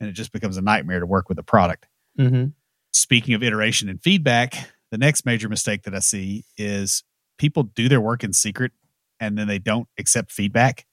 [0.00, 1.86] And it just becomes a nightmare to work with the product.
[2.18, 2.46] Mm-hmm.
[2.94, 4.54] Speaking of iteration and feedback,
[4.90, 7.04] the next major mistake that I see is
[7.36, 8.72] people do their work in secret
[9.20, 10.86] and then they don't accept feedback.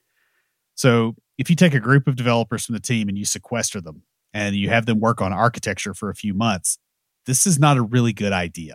[0.81, 4.01] So if you take a group of developers from the team and you sequester them
[4.33, 6.79] and you have them work on architecture for a few months,
[7.27, 8.73] this is not a really good idea.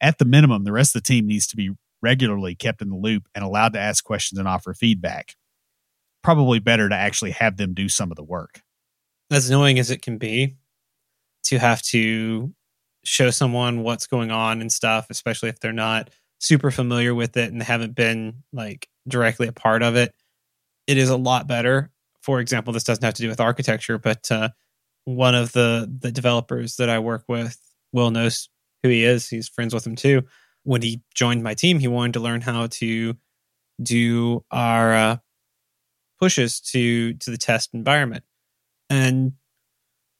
[0.00, 1.70] At the minimum, the rest of the team needs to be
[2.02, 5.36] regularly kept in the loop and allowed to ask questions and offer feedback.
[6.24, 8.62] Probably better to actually have them do some of the work.
[9.30, 10.56] As annoying as it can be
[11.44, 12.52] to have to
[13.04, 17.52] show someone what's going on and stuff, especially if they're not super familiar with it
[17.52, 20.12] and haven't been like directly a part of it.
[20.90, 21.92] It is a lot better.
[22.20, 24.48] For example, this doesn't have to do with architecture, but uh,
[25.04, 27.56] one of the the developers that I work with,
[27.92, 28.48] Will knows
[28.82, 29.28] who he is.
[29.28, 30.22] He's friends with him too.
[30.64, 33.16] When he joined my team, he wanted to learn how to
[33.80, 35.16] do our uh,
[36.18, 38.24] pushes to to the test environment,
[38.90, 39.34] and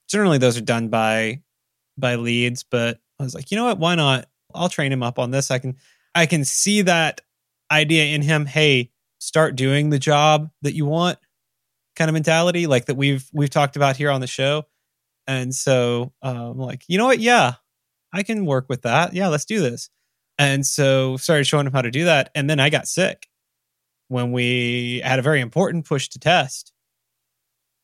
[0.09, 1.41] generally those are done by
[1.97, 3.77] by leads, but I was like, you know what?
[3.77, 4.27] Why not?
[4.55, 5.51] I'll train him up on this.
[5.51, 5.75] I can
[6.15, 7.19] I can see that
[7.69, 8.45] idea in him.
[8.45, 11.19] Hey, start doing the job that you want
[11.95, 14.63] kind of mentality like that we've we've talked about here on the show.
[15.27, 17.19] And so um like, you know what?
[17.19, 17.53] Yeah,
[18.11, 19.13] I can work with that.
[19.13, 19.89] Yeah, let's do this.
[20.39, 22.31] And so started showing him how to do that.
[22.33, 23.27] And then I got sick
[24.07, 26.73] when we had a very important push to test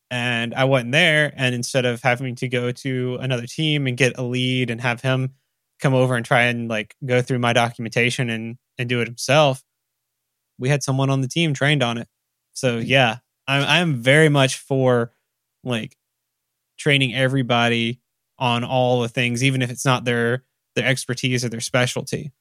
[0.10, 1.32] and I wasn't there.
[1.36, 5.02] And instead of having to go to another team and get a lead and have
[5.02, 5.36] him
[5.80, 9.64] come over and try and like go through my documentation and and do it himself,
[10.60, 12.08] we had someone on the team trained on it.
[12.54, 13.18] So yeah,
[13.48, 15.12] I'm I'm very much for
[15.64, 15.96] like
[16.78, 18.00] training everybody
[18.40, 20.44] on all the things, even if it's not their
[20.76, 22.32] their expertise or their specialty.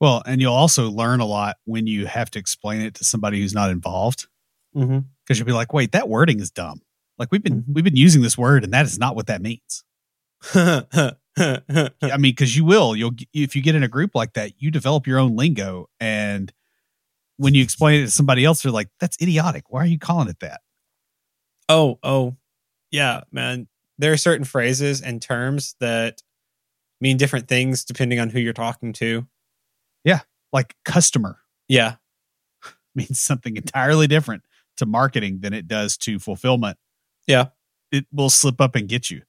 [0.00, 3.40] Well, and you'll also learn a lot when you have to explain it to somebody
[3.40, 4.26] who's not involved
[4.74, 5.34] because mm-hmm.
[5.34, 6.82] you'll be like, wait, that wording is dumb.
[7.18, 7.74] Like we've been Mhm.
[7.74, 9.84] we've been using this word, and that is not what that means.
[10.54, 14.70] I mean, because you will, you'll if you get in a group like that, you
[14.70, 16.52] develop your own lingo, and
[17.36, 19.64] when you explain it to somebody else, they're like, "That's idiotic.
[19.68, 20.60] Why are you calling it that?"
[21.68, 22.36] oh, oh,
[22.90, 23.68] yeah, man.
[23.98, 26.22] There are certain phrases and terms that
[27.00, 29.26] mean different things depending on who you're talking to.
[30.04, 30.20] Yeah,
[30.52, 31.96] like customer Yeah,
[32.94, 34.42] means something entirely different
[34.76, 36.78] to marketing than it does to fulfillment.
[37.26, 37.46] Yeah.
[37.90, 39.22] it will slip up and get you.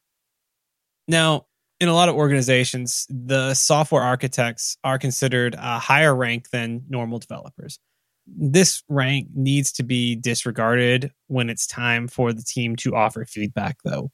[1.08, 1.48] Now,
[1.80, 7.20] in a lot of organizations, the software architects are considered a higher rank than normal
[7.20, 7.80] developers.
[8.28, 13.78] This rank needs to be disregarded when it's time for the team to offer feedback,
[13.84, 14.12] though.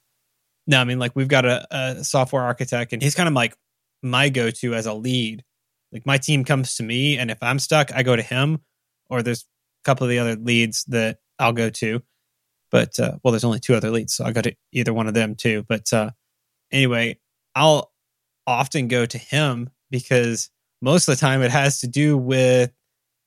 [0.66, 3.54] Now, I mean, like we've got a, a software architect, and he's kind of like
[4.02, 5.44] my go to as a lead.
[5.92, 8.58] Like my team comes to me, and if I'm stuck, I go to him,
[9.10, 12.02] or there's a couple of the other leads that I'll go to.
[12.70, 15.14] But uh, well, there's only two other leads, so I'll go to either one of
[15.14, 15.64] them too.
[15.68, 16.10] But uh,
[16.72, 17.18] anyway,
[17.54, 17.92] I'll
[18.46, 20.50] often go to him because
[20.82, 22.72] most of the time it has to do with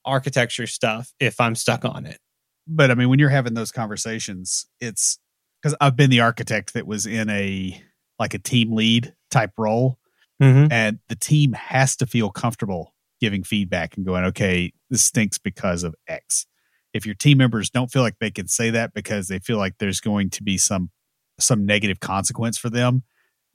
[0.07, 2.19] architecture stuff if I'm stuck on it.
[2.65, 5.19] But I mean, when you're having those conversations, it's
[5.61, 7.81] because I've been the architect that was in a
[8.19, 9.99] like a team lead type role,
[10.41, 10.71] Mm-hmm.
[10.71, 15.81] and the team has to feel comfortable giving feedback and going, okay, this stinks because
[15.83, 16.45] of X.
[16.93, 19.73] If your team members don't feel like they can say that because they feel like
[19.79, 20.91] there's going to be some
[21.39, 23.01] some negative consequence for them,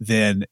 [0.00, 0.44] then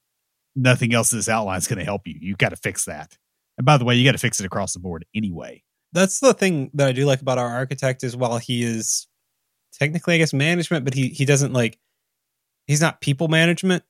[0.55, 2.15] nothing else in this outline is going to help you.
[2.21, 3.17] You've got to fix that.
[3.59, 5.65] And by the way, you got to fix it across the board anyway.
[5.93, 9.09] That's the thing that I do like about our architect is while he is
[9.73, 11.79] technically, I guess, management, but he he doesn't like
[12.67, 13.83] he's not people management.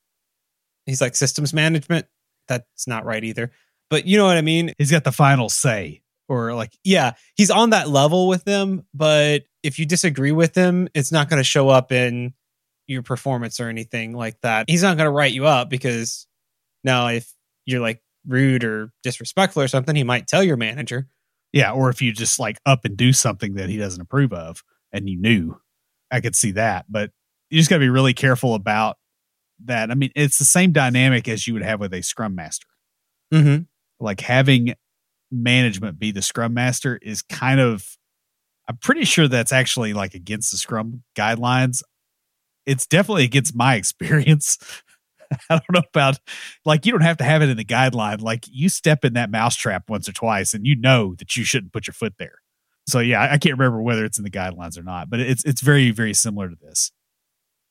[0.87, 2.07] He's like systems management.
[2.49, 3.51] That's not right either.
[3.91, 4.73] But you know what I mean?
[4.79, 9.43] He's got the final say, or like Yeah, he's on that level with them, but
[9.63, 12.33] if you disagree with him, it's not going to show up in
[12.87, 14.69] your performance or anything like that.
[14.69, 16.27] He's not going to write you up because
[16.83, 17.31] now if
[17.67, 21.09] you're like rude or disrespectful or something, he might tell your manager.
[21.53, 24.63] Yeah, or if you just like up and do something that he doesn't approve of
[24.93, 25.61] and you knew,
[26.11, 26.87] I could see that.
[26.89, 27.11] But
[27.51, 28.97] you just got to be really careful about
[29.65, 29.91] that.
[29.91, 32.69] I mean, it's the same dynamic as you would have with a scrum master.
[33.33, 33.63] Mm-hmm.
[33.99, 34.75] Like having
[35.31, 37.97] management be the scrum master is kind of,
[38.69, 41.83] I'm pretty sure that's actually like against the scrum guidelines.
[42.67, 44.59] It's definitely against my experience.
[45.51, 46.19] I don't know about
[46.65, 48.21] like you don't have to have it in the guideline.
[48.21, 51.73] Like you step in that mousetrap once or twice and you know that you shouldn't
[51.73, 52.39] put your foot there.
[52.89, 55.45] So yeah, I, I can't remember whether it's in the guidelines or not, but it's
[55.45, 56.91] it's very, very similar to this.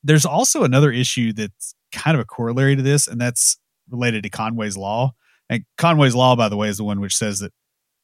[0.03, 3.57] There's also another issue that's kind of a corollary to this, and that's
[3.89, 5.13] related to Conway's law.
[5.49, 7.51] And Conway's law, by the way, is the one which says that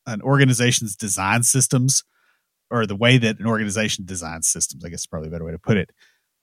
[0.05, 2.03] an organization's design systems,
[2.69, 5.51] or the way that an organization designs systems, I guess is probably a better way
[5.51, 5.91] to put it,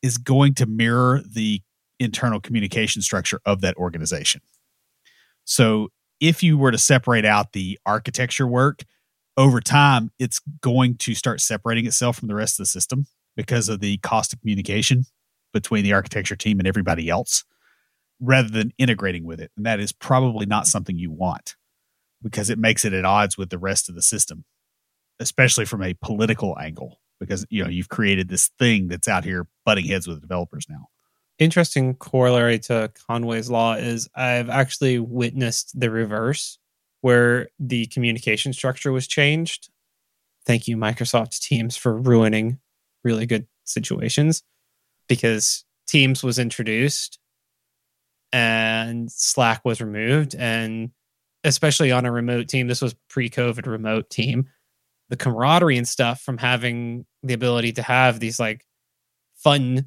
[0.01, 1.61] is going to mirror the
[2.03, 4.41] internal communication structure of that organization.
[5.45, 5.89] So
[6.21, 8.85] if you were to separate out the architecture work
[9.37, 13.69] over time, it's going to start separating itself from the rest of the system because
[13.69, 15.05] of the cost of communication
[15.53, 17.45] between the architecture team and everybody else
[18.21, 19.51] rather than integrating with it.
[19.57, 21.57] And that is probably not something you want
[22.23, 24.45] because it makes it at odds with the rest of the system,
[25.19, 29.47] especially from a political angle because you know you've created this thing that's out here
[29.65, 30.89] butting heads with developers now.
[31.39, 36.59] Interesting corollary to Conway's law is I've actually witnessed the reverse
[37.01, 39.71] where the communication structure was changed.
[40.47, 42.59] Thank you, Microsoft Teams, for ruining
[43.05, 44.43] really good situations
[45.09, 47.19] because Teams was introduced
[48.33, 50.35] and Slack was removed.
[50.35, 50.91] And
[51.45, 54.49] especially on a remote team, this was pre COVID remote team.
[55.11, 58.65] The camaraderie and stuff from having the ability to have these like
[59.37, 59.87] fun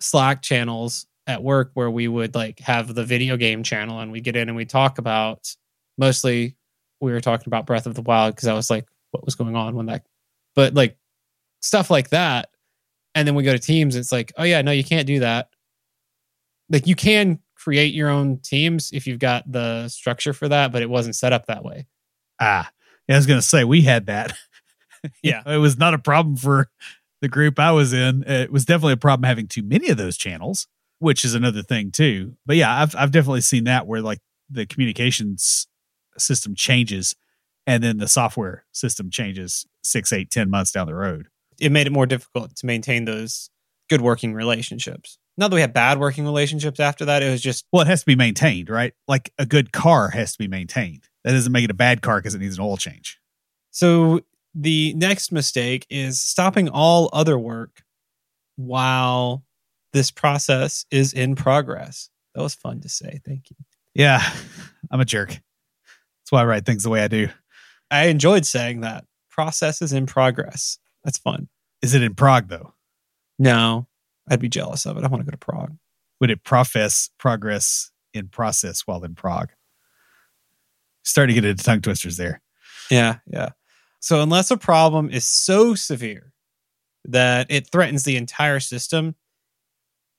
[0.00, 4.20] Slack channels at work where we would like have the video game channel and we
[4.20, 5.54] get in and we talk about
[5.98, 6.56] mostly
[7.00, 9.56] we were talking about Breath of the Wild because I was like, what was going
[9.56, 10.06] on when that,
[10.54, 10.96] but like
[11.60, 12.50] stuff like that.
[13.14, 15.48] And then we go to teams it's like, oh yeah, no, you can't do that.
[16.68, 20.82] Like you can create your own teams if you've got the structure for that, but
[20.82, 21.86] it wasn't set up that way.
[22.40, 22.70] Ah,
[23.06, 24.32] yeah, I was going to say we had that.
[25.22, 25.42] Yeah.
[25.46, 26.68] it was not a problem for
[27.20, 28.22] the group I was in.
[28.24, 30.66] It was definitely a problem having too many of those channels,
[30.98, 32.36] which is another thing too.
[32.46, 35.66] But yeah, I've I've definitely seen that where like the communications
[36.18, 37.14] system changes
[37.66, 41.28] and then the software system changes six, eight, ten months down the road.
[41.60, 43.50] It made it more difficult to maintain those
[43.88, 45.18] good working relationships.
[45.36, 47.22] Not that we had bad working relationships after that.
[47.22, 48.92] It was just Well, it has to be maintained, right?
[49.08, 51.04] Like a good car has to be maintained.
[51.24, 53.18] That doesn't make it a bad car because it needs an oil change.
[53.70, 54.20] So
[54.54, 57.82] the next mistake is stopping all other work
[58.56, 59.44] while
[59.92, 62.10] this process is in progress.
[62.34, 63.20] That was fun to say.
[63.24, 63.56] Thank you.
[63.94, 64.22] Yeah,
[64.90, 65.30] I'm a jerk.
[65.30, 67.28] That's why I write things the way I do.
[67.90, 69.04] I enjoyed saying that.
[69.30, 70.78] Process is in progress.
[71.04, 71.48] That's fun.
[71.82, 72.74] Is it in Prague though?
[73.38, 73.88] No,
[74.28, 75.04] I'd be jealous of it.
[75.04, 75.76] I want to go to Prague.
[76.20, 79.50] Would it profess progress in process while in Prague?
[81.02, 82.42] Starting to get into tongue twisters there.
[82.90, 83.50] Yeah, yeah.
[84.00, 86.32] So unless a problem is so severe
[87.04, 89.14] that it threatens the entire system,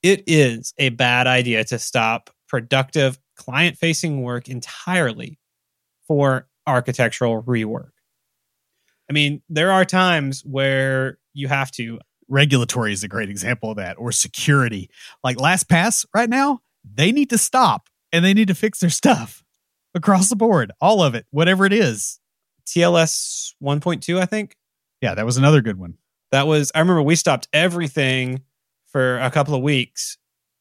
[0.02, 5.38] it is a bad idea to stop productive client facing work entirely
[6.06, 7.90] for architectural rework.
[9.10, 11.98] I mean, there are times where you have to.
[12.28, 14.88] Regulatory is a great example of that, or security.
[15.22, 19.44] Like LastPass right now, they need to stop and they need to fix their stuff
[19.94, 22.20] across the board, all of it, whatever it is.
[22.66, 24.56] TLS 1.2, I think.
[25.00, 25.94] Yeah, that was another good one.
[26.30, 28.42] That was I remember we stopped everything
[28.86, 30.16] for a couple of weeks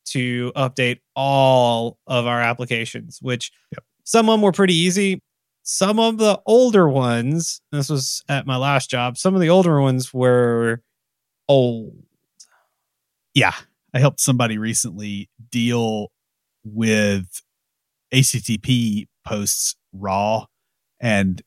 [0.07, 3.83] to update all of our applications, which Yep.
[4.03, 5.21] some of them were pretty easy.
[5.63, 9.79] Some of the older ones, this was at my last job, some of the older
[9.79, 10.81] ones were
[11.47, 12.03] old.
[13.33, 13.53] Yeah.
[13.93, 16.11] I helped somebody recently deal
[16.63, 17.41] with
[18.13, 20.45] HTTP posts raw
[20.99, 21.41] and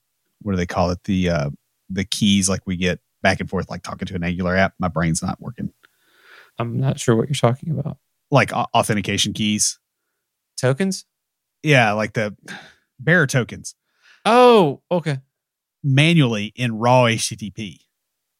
[0.44, 1.02] what do they call it?
[1.04, 1.50] The uh
[1.90, 4.74] the keys like we get back and forth like talking to an Angular app.
[4.78, 5.72] My brain's not working.
[6.58, 7.98] I'm not sure what you're talking about.
[8.30, 9.78] Like au- authentication keys.
[10.56, 11.04] Tokens?
[11.62, 12.36] Yeah, like the
[13.00, 13.74] bearer tokens
[14.24, 15.18] Oh, okay.
[15.82, 17.78] manually in raw HTTP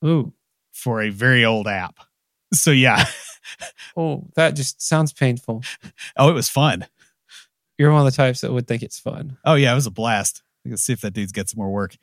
[0.05, 0.33] Ooh.
[0.73, 1.97] for a very old app.
[2.53, 3.05] So yeah.
[3.95, 5.63] Oh, that just sounds painful.
[6.17, 6.87] oh, it was fun.
[7.77, 9.37] You're one of the types that would think it's fun.
[9.45, 10.43] Oh yeah, it was a blast.
[10.65, 11.97] Let's see if that dude gets more work.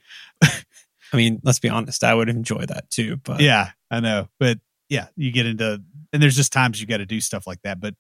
[0.44, 3.18] I mean, let's be honest, I would enjoy that too.
[3.18, 4.30] But Yeah, I know.
[4.40, 4.60] But
[4.90, 5.82] yeah, you get into
[6.14, 7.96] and there's just times you got to do stuff like that, but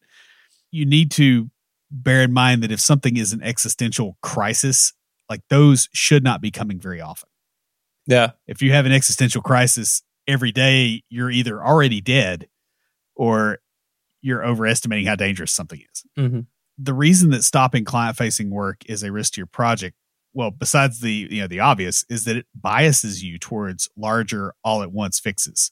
[0.71, 1.49] you need to
[1.89, 4.93] bear in mind that if something is an existential crisis,
[5.29, 7.29] like those should not be coming very often.
[8.07, 12.47] yeah, If you have an existential crisis every day, you're either already dead
[13.15, 13.59] or
[14.21, 16.03] you're overestimating how dangerous something is.
[16.17, 16.45] Mhm.
[16.77, 19.95] The reason that stopping client facing work is a risk to your project,
[20.33, 24.81] well, besides the you know the obvious, is that it biases you towards larger all
[24.81, 25.71] at once fixes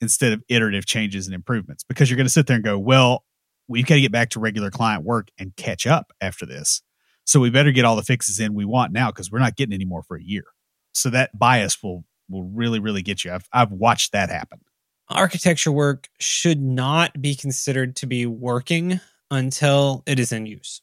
[0.00, 3.24] instead of iterative changes and improvements because you're going to sit there and go, well,
[3.68, 6.82] we've got to get back to regular client work and catch up after this.
[7.24, 9.72] So we better get all the fixes in we want now because we're not getting
[9.72, 10.44] any more for a year.
[10.92, 13.32] So that bias will will really really get you.
[13.32, 14.60] I've I've watched that happen.
[15.08, 19.00] architecture work should not be considered to be working
[19.30, 20.82] until it is in use.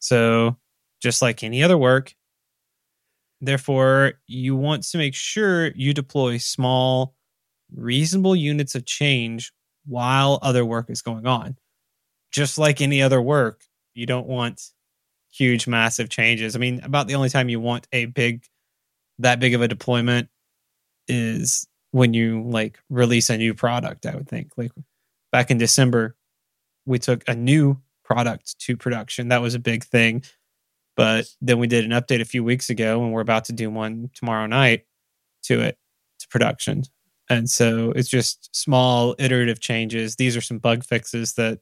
[0.00, 0.56] So,
[1.00, 2.14] just like any other work,
[3.42, 7.14] therefore, you want to make sure you deploy small,
[7.74, 9.52] reasonable units of change
[9.86, 11.56] while other work is going on.
[12.30, 13.62] Just like any other work,
[13.94, 14.62] you don't want
[15.30, 16.56] huge, massive changes.
[16.56, 18.44] I mean, about the only time you want a big,
[19.18, 20.28] that big of a deployment
[21.08, 24.72] is when you like release a new product i would think like
[25.30, 26.16] back in december
[26.86, 30.22] we took a new product to production that was a big thing
[30.96, 33.70] but then we did an update a few weeks ago and we're about to do
[33.70, 34.84] one tomorrow night
[35.42, 35.78] to it
[36.18, 36.82] to production
[37.28, 41.58] and so it's just small iterative changes these are some bug fixes that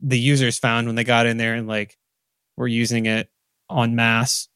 [0.00, 1.96] the users found when they got in there and like
[2.56, 3.30] were using it
[3.68, 4.48] on mass.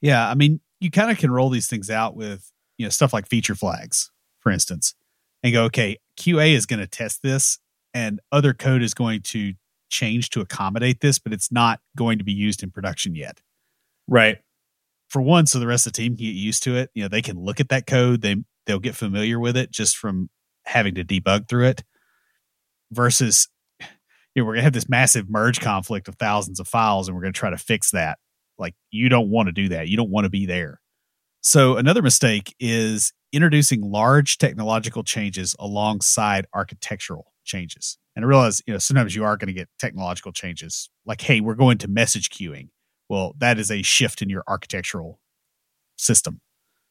[0.00, 3.12] Yeah, I mean, you kind of can roll these things out with you know stuff
[3.12, 4.10] like feature flags,
[4.40, 4.94] for instance,
[5.42, 7.58] and go, okay, QA is going to test this,
[7.92, 9.54] and other code is going to
[9.94, 13.40] change to accommodate this, but it's not going to be used in production yet.
[14.08, 14.38] right
[15.08, 16.90] For one, so the rest of the team can get used to it.
[16.94, 18.36] You know, they can look at that code, they
[18.66, 20.28] they'll get familiar with it just from
[20.66, 21.84] having to debug through it.
[22.90, 23.48] Versus,
[23.80, 23.86] you
[24.36, 27.32] know, we're gonna have this massive merge conflict of thousands of files, and we're gonna
[27.32, 28.18] try to fix that.
[28.58, 29.88] Like, you don't want to do that.
[29.88, 30.80] You don't want to be there.
[31.42, 37.98] So another mistake is introducing large technological changes alongside architectural changes.
[38.16, 41.40] And I realize, you know, sometimes you are going to get technological changes like, hey,
[41.40, 42.68] we're going to message queuing.
[43.08, 45.18] Well, that is a shift in your architectural
[45.96, 46.40] system.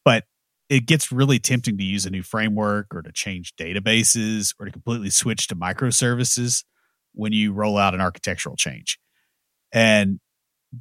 [0.04, 0.24] But
[0.68, 4.72] it gets really tempting to use a new framework or to change databases or to
[4.72, 6.64] completely switch to microservices
[7.12, 8.98] when you roll out an architectural change.
[9.72, 10.20] And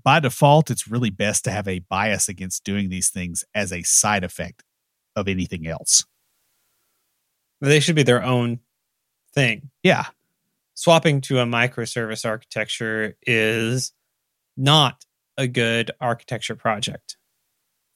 [0.04, 3.84] by default, it's really best to have a bias against doing these things as a
[3.84, 4.64] side effect
[5.16, 6.06] of anything else.
[7.62, 8.60] they should be their own
[9.34, 10.06] thing Yeah.
[10.84, 13.94] Swapping to a microservice architecture is
[14.58, 15.06] not
[15.38, 17.16] a good architecture project.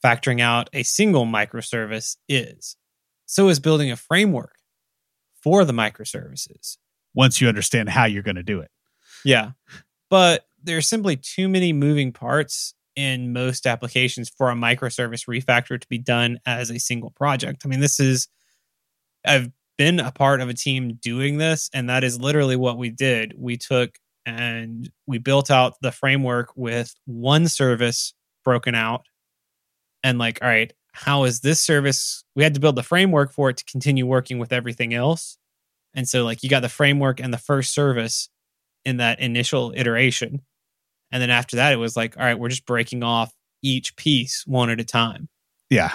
[0.02, 2.78] Factoring out a single microservice is.
[3.26, 4.56] So is building a framework
[5.44, 6.78] for the microservices.
[7.14, 8.72] Once you understand how you're going to do it.
[9.26, 9.52] Yeah.
[10.10, 15.88] But there's simply too many moving parts in most applications for a microservice refactor to
[15.90, 17.64] be done as a single project.
[17.66, 18.30] I mean, this is,
[19.26, 22.90] I've been a part of a team doing this, and that is literally what we
[22.90, 23.34] did.
[23.38, 28.14] We took and we built out the framework with one service
[28.44, 29.06] broken out.
[30.04, 32.24] And, like, all right, how is this service?
[32.36, 35.38] We had to build the framework for it to continue working with everything else.
[35.94, 38.30] And so, like, you got the framework and the first service
[38.86, 40.42] in that initial iteration.
[41.12, 44.44] And then after that, it was like, all right, we're just breaking off each piece
[44.46, 45.30] one at a time.
[45.70, 45.94] Yeah.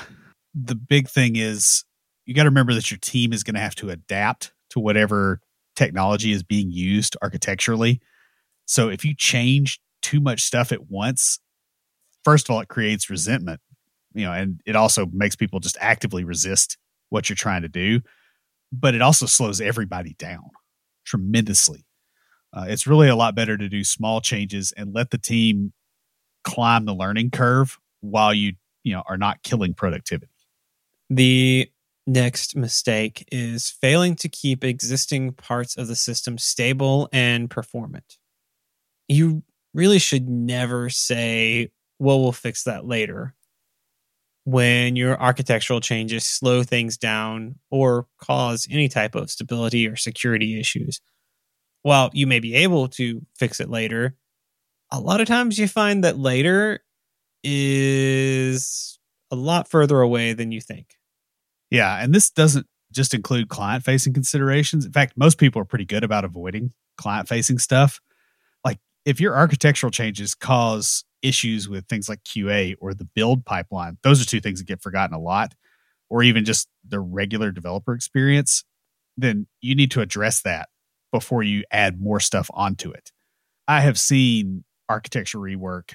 [0.55, 1.85] The big thing is
[2.27, 5.41] you got to remember that your team is going to have to adapt to whatever
[5.77, 8.01] technology is being used architecturally.
[8.67, 11.41] So if you change too much stuff at once,
[12.25, 13.61] first of all, it creates resentment,
[14.15, 16.79] you know, and it also makes people just actively resist
[17.11, 18.01] what you're trying to do.
[18.73, 20.51] but it also slows everybody down
[21.05, 21.85] tremendously.
[22.55, 25.73] Uh, it's really a lot better to do small changes and let the team
[26.45, 28.55] climb the learning curve while you
[28.85, 30.33] you know are not killing productivity.
[31.11, 31.72] The
[32.07, 38.19] next mistake is failing to keep existing parts of the system stable and performant.
[39.09, 39.43] You
[39.75, 43.35] really should never say, well, we'll fix that later.
[44.45, 50.59] When your architectural changes slow things down or cause any type of stability or security
[50.59, 51.01] issues.
[51.83, 54.17] While you may be able to fix it later,
[54.91, 56.81] a lot of times you find that later
[57.45, 58.99] is
[59.31, 60.97] a lot further away than you think.
[61.73, 64.85] Yeah, and this doesn't just include client facing considerations.
[64.85, 67.99] In fact, most people are pretty good about avoiding client facing stuff.
[68.63, 73.97] Like if your architectural changes cause issues with things like QA or the build pipeline,
[74.03, 75.55] those are two things that get forgotten a lot,
[76.11, 78.65] or even just the regular developer experience,
[79.17, 80.69] then you need to address that
[81.11, 83.13] before you add more stuff onto it.
[83.67, 85.95] I have seen architecture rework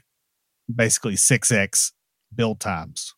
[0.74, 1.92] basically 6x
[2.34, 3.14] build times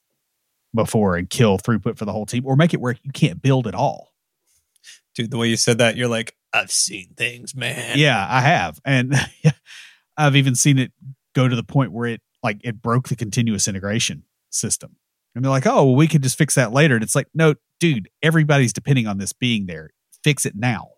[0.74, 3.68] before and kill throughput for the whole team or make it where you can't build
[3.68, 4.14] at all.
[5.16, 7.98] Dude, the way you said that, you're like, I've seen things, man.
[7.98, 8.80] Yeah, I have.
[8.86, 9.14] And
[10.18, 10.92] I've even seen it
[11.34, 14.96] go to the point where it like it broke the continuous integration system.
[15.36, 16.96] And they're like, oh, well, we could just fix that later.
[16.96, 19.92] And it's like, no, dude, everybody's depending on this being there.
[20.24, 20.90] Fix it now.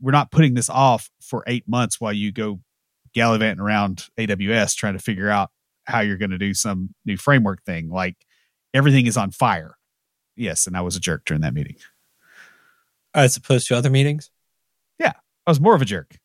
[0.00, 2.60] We're not putting this off for eight months while you go
[3.14, 5.50] gallivanting around AWS trying to figure out
[5.84, 7.88] how you're going to do some new framework thing.
[7.88, 8.16] Like
[8.74, 9.76] everything is on fire.
[10.36, 11.76] Yes, and I was a jerk during that meeting.
[13.14, 14.30] As opposed to other meetings?
[14.98, 15.12] Yeah,
[15.46, 16.16] I was more of a jerk.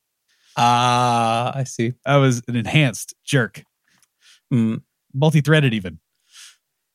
[0.56, 1.93] Ah, uh, I see.
[2.06, 3.64] I was an enhanced jerk.
[4.52, 4.82] Mm.
[5.14, 6.00] Multi threaded, even.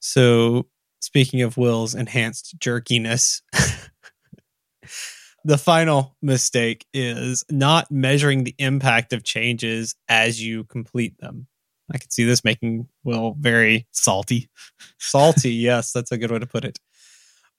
[0.01, 0.67] So,
[1.01, 3.43] speaking of Will's enhanced jerkiness,
[5.45, 11.47] the final mistake is not measuring the impact of changes as you complete them.
[11.93, 14.49] I could see this making Will very salty.
[14.99, 16.79] Salty, yes, that's a good way to put it.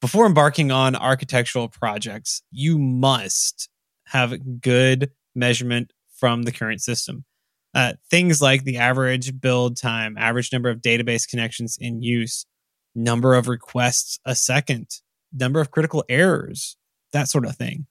[0.02, 3.70] Before embarking on architectural projects, you must
[4.08, 7.26] have good measurement from the current system.
[7.74, 12.46] Uh, things like the average build time, average number of database connections in use,
[12.94, 14.88] number of requests a second,
[15.32, 16.78] number of critical errors,
[17.14, 17.88] that sort of thing.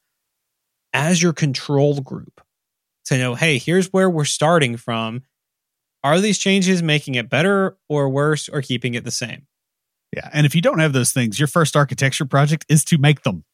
[0.93, 2.41] As your control group
[3.07, 5.23] to know, hey, here's where we're starting from
[6.05, 9.47] are these changes making it better or worse or keeping it the same?
[10.15, 10.29] Yeah.
[10.33, 13.45] And if you don't have those things, your first architecture project is to make them,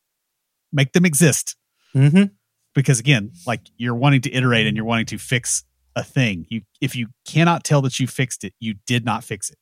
[0.72, 1.56] make them exist.
[1.94, 2.24] Mm-hmm.
[2.74, 6.46] Because again, like you're wanting to iterate and you're wanting to fix a thing.
[6.48, 9.58] You, if you cannot tell that you fixed it, you did not fix it.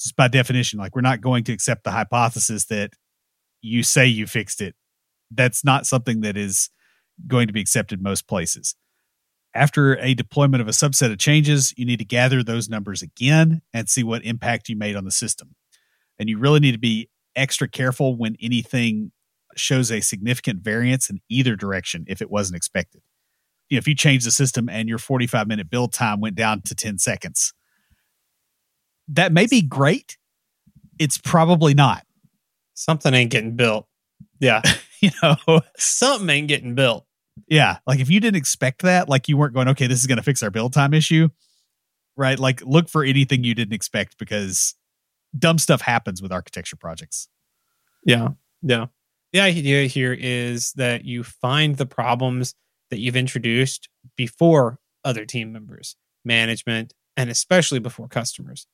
[0.00, 2.92] Just by definition, like we're not going to accept the hypothesis that
[3.62, 4.74] you say you fixed it.
[5.30, 6.70] That's not something that is
[7.26, 8.74] going to be accepted most places.
[9.56, 13.62] After a deployment of a subset of changes, you need to gather those numbers again
[13.72, 15.54] and see what impact you made on the system.
[16.18, 19.12] And you really need to be extra careful when anything
[19.56, 23.00] shows a significant variance in either direction if it wasn't expected.
[23.68, 26.62] You know, if you change the system and your 45 minute build time went down
[26.62, 27.52] to 10 seconds,
[29.08, 30.18] that may be great.
[30.98, 32.04] It's probably not.
[32.74, 33.86] Something ain't getting built.
[34.38, 34.60] Yeah.
[35.00, 37.05] you know, something ain't getting built.
[37.48, 37.78] Yeah.
[37.86, 40.22] Like if you didn't expect that, like you weren't going, okay, this is going to
[40.22, 41.28] fix our build time issue,
[42.16, 42.38] right?
[42.38, 44.74] Like look for anything you didn't expect because
[45.38, 47.28] dumb stuff happens with architecture projects.
[48.04, 48.30] Yeah.
[48.62, 48.86] Yeah.
[49.32, 52.54] The idea here is that you find the problems
[52.90, 58.66] that you've introduced before other team members, management, and especially before customers.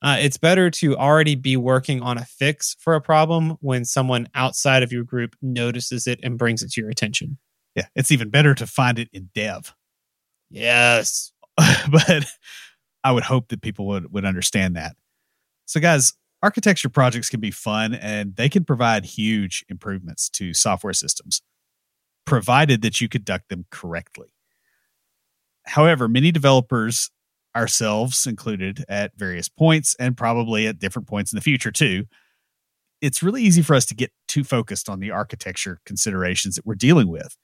[0.00, 4.28] Uh, it's better to already be working on a fix for a problem when someone
[4.34, 7.38] outside of your group notices it and brings it to your attention.
[7.78, 9.72] Yeah, it's even better to find it in dev.
[10.50, 11.30] Yes.
[11.56, 12.26] but
[13.04, 14.96] I would hope that people would, would understand that.
[15.66, 16.12] So, guys,
[16.42, 21.40] architecture projects can be fun and they can provide huge improvements to software systems,
[22.26, 24.34] provided that you conduct them correctly.
[25.66, 27.10] However, many developers,
[27.54, 32.06] ourselves included, at various points and probably at different points in the future too,
[33.00, 36.74] it's really easy for us to get too focused on the architecture considerations that we're
[36.74, 37.36] dealing with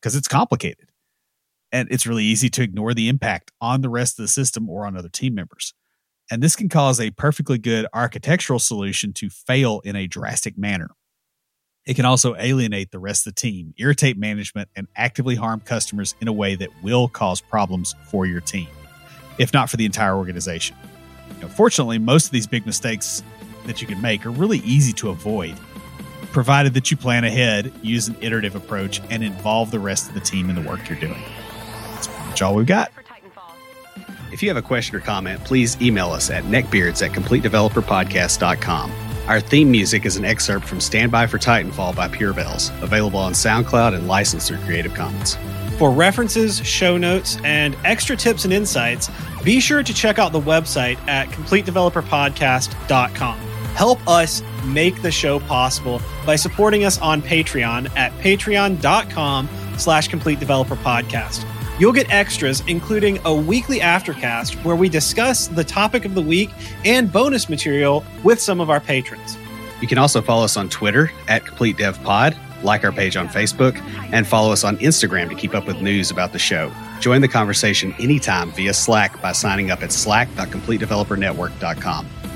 [0.00, 0.90] because it's complicated.
[1.70, 4.86] And it's really easy to ignore the impact on the rest of the system or
[4.86, 5.74] on other team members.
[6.30, 10.90] And this can cause a perfectly good architectural solution to fail in a drastic manner.
[11.86, 16.14] It can also alienate the rest of the team, irritate management, and actively harm customers
[16.20, 18.68] in a way that will cause problems for your team,
[19.38, 20.76] if not for the entire organization.
[21.40, 23.22] Know, fortunately, most of these big mistakes
[23.64, 25.56] that you can make are really easy to avoid
[26.32, 30.20] provided that you plan ahead, use an iterative approach, and involve the rest of the
[30.20, 31.22] team in the work you're doing.
[31.94, 32.92] That's pretty much all we've got.
[34.30, 38.92] If you have a question or comment, please email us at neckbeards at completedeveloperpodcast.com.
[39.26, 43.32] Our theme music is an excerpt from Standby for Titanfall by Pure Bells, available on
[43.32, 45.36] SoundCloud and licensed through Creative Commons.
[45.78, 49.10] For references, show notes, and extra tips and insights,
[49.44, 53.47] be sure to check out the website at completedeveloperpodcast.com.
[53.78, 60.40] Help us make the show possible by supporting us on Patreon at patreon.com slash complete
[60.40, 61.46] developer podcast.
[61.78, 66.50] You'll get extras, including a weekly aftercast where we discuss the topic of the week
[66.84, 69.38] and bonus material with some of our patrons.
[69.80, 73.28] You can also follow us on Twitter at Complete Dev Pod, like our page on
[73.28, 73.80] Facebook,
[74.12, 76.72] and follow us on Instagram to keep up with news about the show.
[76.98, 82.08] Join the conversation anytime via Slack by signing up at slack.completedevelopernetwork.com.